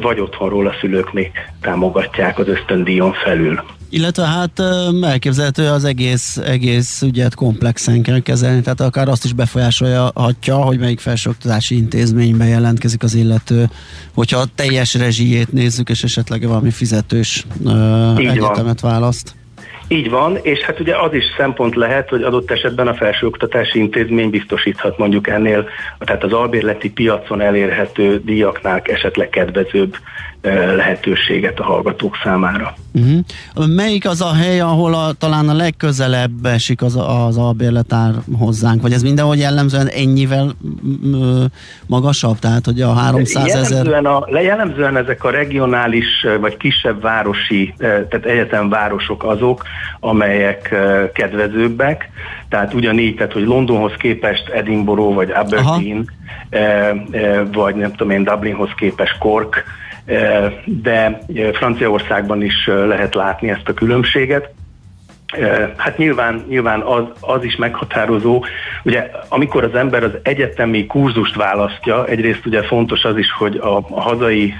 vagy 0.00 0.20
otthonról 0.20 0.66
a 0.66 0.74
szülők 0.80 1.12
még 1.12 1.30
támogatják 1.60 2.38
az 2.38 2.48
ösztöndíjon 2.48 3.12
felül. 3.12 3.62
Illetve 3.94 4.26
hát 4.26 4.62
elképzelhető 5.02 5.66
az 5.66 5.84
egész, 5.84 6.36
egész 6.36 7.02
ügyet 7.02 7.34
komplexen 7.34 8.02
kell 8.02 8.20
kezelni, 8.20 8.60
tehát 8.60 8.80
akár 8.80 9.08
azt 9.08 9.24
is 9.24 9.32
befolyásolhatja, 9.32 10.56
hogy 10.56 10.78
melyik 10.78 11.00
felsőoktatási 11.00 11.76
intézményben 11.76 12.48
jelentkezik 12.48 13.02
az 13.02 13.14
illető, 13.14 13.64
hogyha 14.14 14.38
a 14.38 14.44
teljes 14.54 14.94
rezsijét 14.94 15.52
nézzük, 15.52 15.88
és 15.88 16.02
esetleg 16.02 16.46
valami 16.46 16.70
fizetős 16.70 17.46
uh, 17.64 18.18
egyetemet 18.18 18.80
van. 18.80 18.90
választ. 18.90 19.34
Így 19.88 20.10
van, 20.10 20.38
és 20.42 20.60
hát 20.60 20.80
ugye 20.80 20.96
az 20.96 21.14
is 21.14 21.24
szempont 21.36 21.74
lehet, 21.74 22.08
hogy 22.08 22.22
adott 22.22 22.50
esetben 22.50 22.88
a 22.88 22.94
felsőoktatási 22.94 23.78
intézmény 23.78 24.30
biztosíthat 24.30 24.98
mondjuk 24.98 25.28
ennél, 25.28 25.68
tehát 25.98 26.24
az 26.24 26.32
albérleti 26.32 26.90
piacon 26.90 27.40
elérhető 27.40 28.22
díjaknál 28.24 28.82
esetleg 28.84 29.28
kedvezőbb 29.28 29.96
lehetőséget 30.76 31.60
a 31.60 31.64
hallgatók 31.64 32.16
számára. 32.22 32.74
Uh-huh. 32.92 33.74
Melyik 33.74 34.08
az 34.08 34.20
a 34.20 34.32
hely, 34.32 34.60
ahol 34.60 34.94
a, 34.94 35.12
talán 35.12 35.48
a 35.48 35.54
legközelebb 35.54 36.44
esik 36.44 36.82
az, 36.82 36.96
az 37.26 37.38
albérletár 37.38 38.10
hozzánk? 38.38 38.82
Vagy 38.82 38.92
ez 38.92 39.02
mindenhol 39.02 39.36
jellemzően 39.36 39.88
ennyivel 39.88 40.50
ö, 41.12 41.44
magasabb? 41.86 42.38
Tehát, 42.38 42.64
hogy 42.64 42.80
a 42.80 42.92
300 42.92 43.54
ezer... 43.54 43.84
Jellemzően, 43.84 44.06
a, 44.06 44.40
jellemzően 44.40 44.96
ezek 44.96 45.24
a 45.24 45.30
regionális 45.30 46.26
vagy 46.40 46.56
kisebb 46.56 47.02
városi, 47.02 47.74
tehát 47.78 48.24
egyetemvárosok 48.24 49.24
azok, 49.24 49.62
amelyek 50.00 50.74
kedvezőbbek. 51.12 52.10
Tehát 52.48 52.74
ugyanígy, 52.74 53.14
tehát, 53.14 53.32
hogy 53.32 53.46
Londonhoz 53.46 53.92
képest 53.98 54.48
Edinburgh 54.48 55.14
vagy 55.14 55.30
Aberdeen, 55.30 56.10
Aha. 56.50 57.44
vagy 57.52 57.74
nem 57.74 57.90
tudom 57.90 58.10
én, 58.10 58.24
Dublinhoz 58.24 58.70
képest 58.76 59.18
Cork, 59.18 59.64
de 60.64 61.18
Franciaországban 61.52 62.42
is 62.42 62.66
lehet 62.66 63.14
látni 63.14 63.50
ezt 63.50 63.68
a 63.68 63.74
különbséget. 63.74 64.52
Hát 65.76 65.98
nyilván, 65.98 66.44
nyilván 66.48 66.80
az, 66.80 67.04
az 67.20 67.44
is 67.44 67.56
meghatározó, 67.56 68.44
ugye 68.84 69.10
amikor 69.28 69.64
az 69.64 69.74
ember 69.74 70.04
az 70.04 70.12
egyetemi 70.22 70.86
kurzust 70.86 71.34
választja, 71.34 72.06
egyrészt 72.06 72.46
ugye 72.46 72.62
fontos 72.62 73.04
az 73.04 73.16
is, 73.16 73.32
hogy 73.32 73.56
a, 73.56 73.76
a 73.76 74.00
hazai 74.00 74.54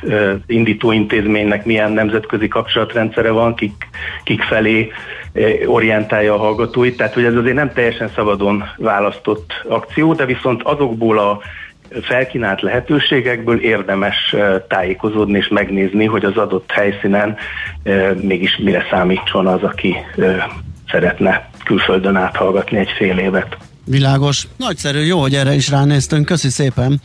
indítóintézménynek 0.46 1.64
milyen 1.64 1.92
nemzetközi 1.92 2.48
kapcsolatrendszere 2.48 3.30
van, 3.30 3.54
kik, 3.54 3.88
kik 4.24 4.42
felé 4.42 4.92
orientálja 5.66 6.34
a 6.34 6.38
hallgatóit, 6.38 6.96
tehát 6.96 7.14
hogy 7.14 7.24
ez 7.24 7.34
azért 7.34 7.54
nem 7.54 7.72
teljesen 7.72 8.10
szabadon 8.14 8.64
választott 8.76 9.64
akció, 9.68 10.12
de 10.12 10.24
viszont 10.24 10.62
azokból 10.62 11.18
a 11.18 11.40
felkínált 12.02 12.60
lehetőségekből 12.60 13.60
érdemes 13.60 14.34
tájékozódni 14.68 15.38
és 15.38 15.48
megnézni, 15.48 16.04
hogy 16.04 16.24
az 16.24 16.36
adott 16.36 16.70
helyszínen 16.70 17.36
mégis 18.20 18.56
mire 18.56 18.86
számítson 18.90 19.46
az, 19.46 19.62
aki 19.62 19.96
szeretne 20.90 21.50
külföldön 21.64 22.16
áthallgatni 22.16 22.78
egy 22.78 22.90
fél 22.96 23.18
évet. 23.18 23.56
Világos. 23.84 24.46
Nagyszerű, 24.56 24.98
jó, 24.98 25.20
hogy 25.20 25.34
erre 25.34 25.54
is 25.54 25.70
ránéztünk. 25.70 26.24
Köszi 26.24 26.48
szépen. 26.48 27.00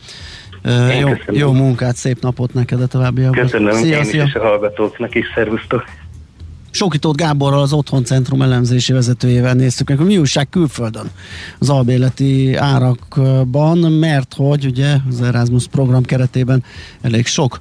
Én 0.64 0.98
jó, 0.98 1.10
jó 1.26 1.52
munkát, 1.52 1.96
szép 1.96 2.20
napot 2.20 2.54
neked 2.54 2.80
a 2.80 2.86
továbbiakban. 2.86 3.42
Köszönöm, 3.42 3.72
szia, 3.72 3.96
én 3.96 4.04
szia. 4.04 4.24
is 4.24 4.34
a 4.34 4.40
hallgatóknak 4.40 5.14
is, 5.14 5.26
szervusztok. 5.34 5.84
Sokított 6.70 7.16
Gáborral 7.16 7.60
az 7.60 7.72
Otthon 7.72 8.04
Centrum 8.04 8.42
elemzési 8.42 8.92
vezetőjével 8.92 9.54
néztük 9.54 9.88
meg, 9.88 9.96
hogy 9.96 10.06
mi 10.06 10.18
újság 10.18 10.48
külföldön 10.48 11.10
az 11.58 11.68
albéleti 11.68 12.54
árakban, 12.54 13.78
mert 13.78 14.34
hogy 14.36 14.66
ugye 14.66 14.96
az 15.08 15.20
Erasmus 15.20 15.66
program 15.66 16.02
keretében 16.02 16.64
elég 17.02 17.26
sok 17.26 17.60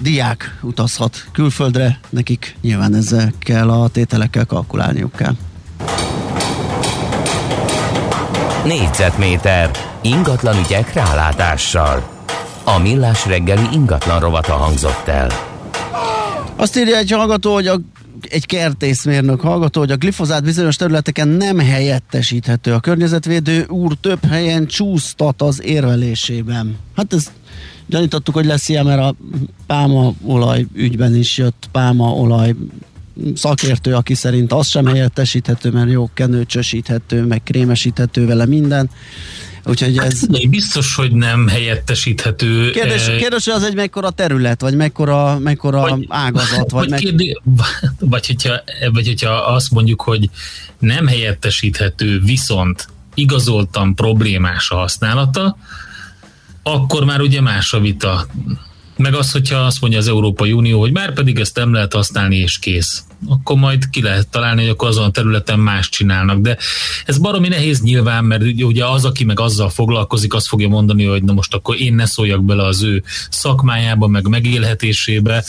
diák 0.00 0.58
utazhat 0.62 1.28
külföldre, 1.32 2.00
nekik 2.10 2.56
nyilván 2.60 2.94
ezzel 2.94 3.32
kell 3.38 3.70
a 3.70 3.88
tételekkel 3.88 4.44
kalkulálniuk 4.44 5.12
kell. 5.12 5.34
Négyzetméter 8.64 9.70
ingatlan 10.02 10.58
ügyek 10.58 10.92
rálátással. 10.92 12.16
A 12.64 12.78
millás 12.78 13.26
reggeli 13.26 13.66
ingatlan 13.72 14.20
rovata 14.20 14.52
hangzott 14.52 15.08
el. 15.08 15.28
Azt 16.56 16.76
írja 16.76 16.96
egy 16.96 17.10
hallgató, 17.10 17.52
hogy 17.52 17.66
a 17.66 17.80
egy 18.28 18.46
kertészmérnök 18.46 19.40
hallgató, 19.40 19.80
hogy 19.80 19.90
a 19.90 19.96
glifozát 19.96 20.44
bizonyos 20.44 20.76
területeken 20.76 21.28
nem 21.28 21.58
helyettesíthető. 21.58 22.72
A 22.72 22.80
környezetvédő 22.80 23.64
úr 23.68 23.96
több 24.00 24.24
helyen 24.24 24.66
csúsztat 24.66 25.42
az 25.42 25.62
érvelésében. 25.62 26.76
Hát 26.96 27.12
ez 27.12 27.30
gyanítottuk, 27.86 28.34
hogy 28.34 28.46
lesz 28.46 28.68
ilyen, 28.68 28.84
mert 28.84 29.00
a 29.00 29.14
pálmaolaj 29.66 30.66
ügyben 30.74 31.14
is 31.14 31.38
jött 31.38 31.68
pálmaolaj 31.72 32.54
szakértő, 33.34 33.94
aki 33.94 34.14
szerint 34.14 34.52
az 34.52 34.66
sem 34.66 34.86
helyettesíthető, 34.86 35.70
mert 35.70 35.90
jó 35.90 36.10
kenőcsösíthető, 36.14 37.24
meg 37.24 37.42
krémesíthető 37.42 38.26
vele 38.26 38.46
minden. 38.46 38.90
Úgyhogy 39.64 39.98
hát, 39.98 40.06
ez... 40.06 40.26
biztos, 40.48 40.94
hogy 40.94 41.12
nem 41.12 41.48
helyettesíthető. 41.48 42.70
Kérdés, 42.70 43.04
kérdés 43.04 43.44
hogy 43.44 43.54
az 43.54 43.62
egy 43.62 43.74
mekkora 43.74 44.10
terület, 44.10 44.60
vagy 44.60 44.74
mekkora, 44.74 45.38
mekkora 45.38 45.80
vagy, 45.80 46.06
ágazat, 46.08 46.70
vagy, 46.70 46.70
vagy, 46.70 46.88
meg... 46.88 46.98
kérdé... 46.98 47.40
vagy, 47.98 48.26
hogyha, 48.26 48.60
vagy 48.92 49.06
hogyha 49.06 49.30
azt 49.30 49.70
mondjuk, 49.70 50.02
hogy 50.02 50.30
nem 50.78 51.06
helyettesíthető, 51.06 52.20
viszont 52.20 52.88
igazoltan 53.14 53.94
problémás 53.94 54.70
a 54.70 54.76
használata, 54.76 55.56
akkor 56.62 57.04
már 57.04 57.20
ugye 57.20 57.40
más 57.40 57.72
a 57.72 57.80
vita. 57.80 58.26
Meg 58.98 59.14
az, 59.14 59.32
hogyha 59.32 59.58
azt 59.58 59.80
mondja 59.80 59.98
az 59.98 60.08
Európai 60.08 60.52
Unió, 60.52 60.80
hogy 60.80 60.92
már 60.92 61.12
pedig 61.12 61.38
ezt 61.38 61.56
nem 61.56 61.72
lehet 61.72 61.92
használni, 61.92 62.36
és 62.36 62.58
kész. 62.58 63.04
Akkor 63.28 63.56
majd 63.56 63.90
ki 63.90 64.02
lehet 64.02 64.28
találni, 64.28 64.60
hogy 64.60 64.70
akkor 64.70 64.88
azon 64.88 65.04
a 65.04 65.10
területen 65.10 65.58
más 65.58 65.88
csinálnak. 65.88 66.40
De 66.40 66.58
ez 67.04 67.18
baromi 67.18 67.48
nehéz 67.48 67.80
nyilván, 67.80 68.24
mert 68.24 68.42
ugye 68.42 68.86
az, 68.86 69.04
aki 69.04 69.24
meg 69.24 69.40
azzal 69.40 69.70
foglalkozik, 69.70 70.34
az 70.34 70.48
fogja 70.48 70.68
mondani, 70.68 71.04
hogy 71.04 71.22
na 71.22 71.32
most 71.32 71.54
akkor 71.54 71.80
én 71.80 71.94
ne 71.94 72.06
szóljak 72.06 72.44
bele 72.44 72.66
az 72.66 72.82
ő 72.82 73.02
szakmájába, 73.30 74.06
meg 74.06 74.28
megélhetésébe. 74.28 75.44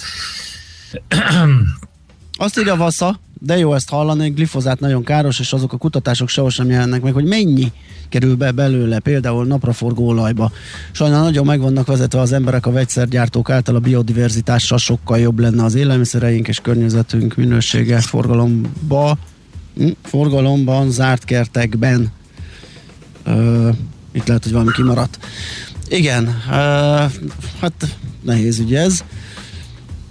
Azt 2.37 2.59
írja 2.59 2.75
Vassa, 2.75 3.19
de 3.39 3.57
jó 3.57 3.73
ezt 3.73 3.89
hallani, 3.89 4.29
glifozát 4.29 4.79
nagyon 4.79 5.03
káros, 5.03 5.39
és 5.39 5.53
azok 5.53 5.73
a 5.73 5.77
kutatások 5.77 6.29
sehol 6.29 6.49
sem 6.49 6.69
jelennek 6.69 7.01
meg, 7.01 7.13
hogy 7.13 7.25
mennyi 7.25 7.71
kerül 8.09 8.35
be 8.35 8.51
belőle, 8.51 8.99
például 8.99 9.45
napraforgó 9.45 10.07
olajba. 10.07 10.51
Sajnálom 10.91 11.25
nagyon 11.25 11.45
meg 11.45 11.59
vannak 11.59 11.87
vezetve 11.87 12.19
az 12.19 12.31
emberek 12.31 12.65
a 12.65 12.71
vegyszergyártók 12.71 13.49
által 13.49 13.75
a 13.75 13.79
biodiverzitással 13.79 14.77
sokkal 14.77 15.19
jobb 15.19 15.39
lenne 15.39 15.63
az 15.63 15.75
élelmiszereink 15.75 16.47
és 16.47 16.59
környezetünk 16.59 17.35
minősége 17.35 17.99
forgalomba, 17.99 19.17
hm, 19.75 19.89
forgalomban, 20.03 20.91
zárt 20.91 21.23
kertekben. 21.23 22.11
Ö, 23.23 23.69
itt 24.11 24.27
lehet, 24.27 24.43
hogy 24.43 24.51
valami 24.51 24.71
kimaradt. 24.71 25.19
Igen, 25.87 26.41
ö, 26.51 26.55
hát 27.59 27.97
nehéz 28.21 28.59
ügy 28.59 28.75
ez 28.75 29.03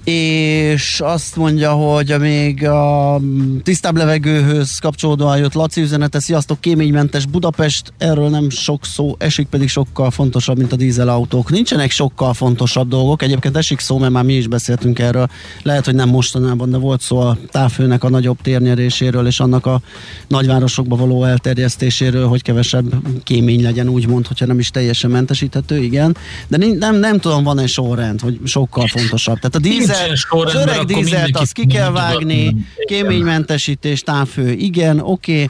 és 0.09 1.01
azt 1.01 1.37
mondja, 1.37 1.73
hogy 1.73 2.14
még 2.21 2.64
a 2.64 3.21
tisztább 3.62 3.97
levegőhöz 3.97 4.79
kapcsolódóan 4.79 5.38
jött 5.38 5.53
Laci 5.53 5.81
üzenete, 5.81 6.21
sziasztok, 6.21 6.61
kéménymentes 6.61 7.27
Budapest, 7.27 7.92
erről 7.99 8.29
nem 8.29 8.51
sok 8.51 8.85
szó, 8.85 9.14
esik 9.18 9.47
pedig 9.47 9.68
sokkal 9.68 10.11
fontosabb, 10.11 10.59
mint 10.59 10.73
a 10.73 10.77
dízelautók. 10.77 11.51
Nincsenek 11.51 11.90
sokkal 11.90 12.35
fontosabb 12.35 12.88
dolgok, 12.88 13.23
egyébként 13.23 13.57
esik 13.57 13.81
szó, 13.81 13.99
mert 13.99 14.12
már 14.12 14.25
mi 14.25 14.33
is 14.33 14.47
beszéltünk 14.47 14.99
erről, 14.99 15.29
lehet, 15.62 15.85
hogy 15.85 15.94
nem 15.94 16.09
mostanában, 16.09 16.71
de 16.71 16.77
volt 16.77 17.01
szó 17.01 17.18
a 17.18 17.38
távfőnek 17.51 18.05
a 18.05 18.09
nagyobb 18.09 18.38
térnyeréséről, 18.42 19.27
és 19.27 19.40
annak 19.40 19.66
a 19.66 19.81
nagyvárosokba 20.29 20.97
való 20.97 21.25
elterjesztéséről, 21.25 22.29
hogy 22.29 22.42
kevesebb 22.42 22.94
kémény 23.25 23.62
legyen, 23.62 23.88
úgymond, 23.88 24.27
hogyha 24.27 24.47
nem 24.47 24.59
is 24.59 24.71
teljesen 24.71 25.11
mentesíthető, 25.11 25.83
igen. 25.83 26.16
De 26.49 26.57
nem, 26.79 26.97
nem 26.97 27.18
tudom, 27.18 27.44
van 27.44 27.59
egy 27.59 27.68
sorrend, 27.68 28.21
hogy 28.21 28.40
sokkal 28.44 28.87
fontosabb. 28.87 29.38
Tehát 29.38 29.55
a 29.55 29.59
dízel, 29.59 29.97
az 30.28 30.54
öreg 30.54 30.84
dízelt, 30.84 31.37
azt 31.37 31.52
ki 31.52 31.66
kell 31.66 31.90
vágni, 31.90 32.54
kéménymentesítés, 32.84 34.00
távfő, 34.00 34.50
igen, 34.50 35.00
oké. 35.00 35.42
Okay. 35.42 35.48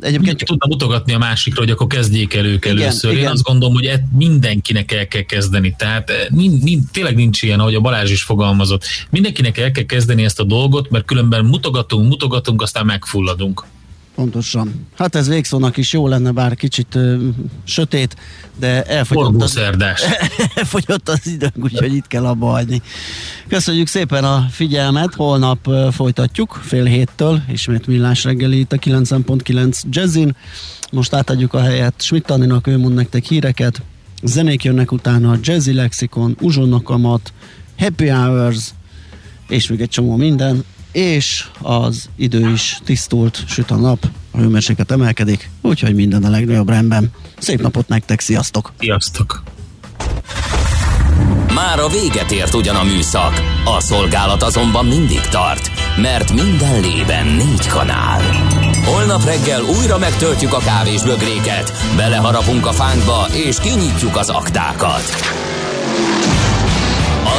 Egyébként 0.00 0.44
tudna 0.44 0.66
mutogatni 0.68 1.12
a 1.12 1.18
másikra, 1.18 1.60
hogy 1.60 1.70
akkor 1.70 1.86
kezdjék 1.86 2.34
el 2.34 2.44
ők 2.44 2.64
igen, 2.64 2.78
először. 2.78 3.10
Igen. 3.10 3.22
Én 3.22 3.30
azt 3.30 3.42
gondolom, 3.42 3.74
hogy 3.74 3.92
mindenkinek 4.16 4.92
el 4.92 5.08
kell 5.08 5.22
kezdeni. 5.22 5.74
Tehát 5.78 6.10
mind, 6.30 6.62
mind, 6.62 6.82
tényleg 6.92 7.14
nincs 7.14 7.42
ilyen, 7.42 7.60
ahogy 7.60 7.74
a 7.74 7.80
Balázs 7.80 8.10
is 8.10 8.22
fogalmazott. 8.22 8.84
Mindenkinek 9.10 9.58
el 9.58 9.70
kell 9.70 9.84
kezdeni 9.84 10.24
ezt 10.24 10.40
a 10.40 10.44
dolgot, 10.44 10.90
mert 10.90 11.04
különben 11.04 11.44
mutogatunk, 11.44 12.08
mutogatunk, 12.08 12.62
aztán 12.62 12.86
megfulladunk. 12.86 13.64
Pontosan. 14.16 14.86
Hát 14.94 15.14
ez 15.14 15.28
végszónak 15.28 15.76
is 15.76 15.92
jó 15.92 16.08
lenne, 16.08 16.30
bár 16.30 16.54
kicsit 16.54 16.94
ö, 16.94 17.28
sötét, 17.64 18.16
de 18.58 18.82
elfogyott 18.82 19.42
az, 19.42 19.60
elfogyott 20.54 21.08
az 21.08 21.26
időnk, 21.26 21.58
úgyhogy 21.62 21.94
itt 21.94 22.06
kell 22.06 22.26
abba 22.26 22.46
hagyni. 22.46 22.82
Köszönjük 23.48 23.86
szépen 23.86 24.24
a 24.24 24.46
figyelmet, 24.50 25.14
holnap 25.14 25.66
ö, 25.66 25.88
folytatjuk, 25.92 26.60
fél 26.62 26.84
héttől, 26.84 27.42
ismét 27.48 27.86
millás 27.86 28.24
reggeli 28.24 28.58
itt 28.58 28.72
a 28.72 28.76
9.9 28.76 29.82
Jazzin. 29.90 30.36
Most 30.90 31.14
átadjuk 31.14 31.54
a 31.54 31.60
helyet 31.60 32.02
Schmidt 32.02 32.30
Anninak, 32.30 32.66
ő 32.66 32.78
mond 32.78 32.94
nektek 32.94 33.24
híreket, 33.24 33.82
zenék 34.22 34.64
jönnek 34.64 34.92
utána, 34.92 35.36
Jazzy 35.42 35.72
Lexikon, 35.72 36.36
Uzsonnakamat, 36.40 37.32
Happy 37.78 38.08
Hours, 38.08 38.70
és 39.48 39.68
még 39.68 39.80
egy 39.80 39.88
csomó 39.88 40.16
minden 40.16 40.64
és 40.96 41.44
az 41.62 42.08
idő 42.16 42.50
is 42.50 42.78
tisztult, 42.84 43.44
süt 43.48 43.70
a 43.70 43.76
nap, 43.76 44.08
a 44.30 44.38
hőmérséklet 44.38 44.90
emelkedik, 44.90 45.50
úgyhogy 45.62 45.94
minden 45.94 46.24
a 46.24 46.30
legnagyobb 46.30 46.68
rendben. 46.68 47.10
Szép 47.38 47.62
napot 47.62 47.88
nektek, 47.88 48.20
sziasztok! 48.20 48.72
Sziasztok! 48.78 49.42
Már 51.54 51.78
a 51.78 51.88
véget 51.88 52.30
ért 52.30 52.54
ugyan 52.54 52.76
a 52.76 52.82
műszak, 52.82 53.42
a 53.64 53.80
szolgálat 53.80 54.42
azonban 54.42 54.86
mindig 54.86 55.20
tart, 55.20 55.70
mert 55.96 56.32
minden 56.32 56.80
lében 56.80 57.26
négy 57.26 57.66
kanál. 57.66 58.22
Holnap 58.84 59.24
reggel 59.24 59.62
újra 59.62 59.98
megtöltjük 59.98 60.52
a 60.52 60.58
kávés 60.58 61.02
bögréket, 61.02 61.72
beleharapunk 61.96 62.66
a 62.66 62.72
fánkba 62.72 63.26
és 63.32 63.60
kinyitjuk 63.60 64.16
az 64.16 64.28
aktákat. 64.28 65.55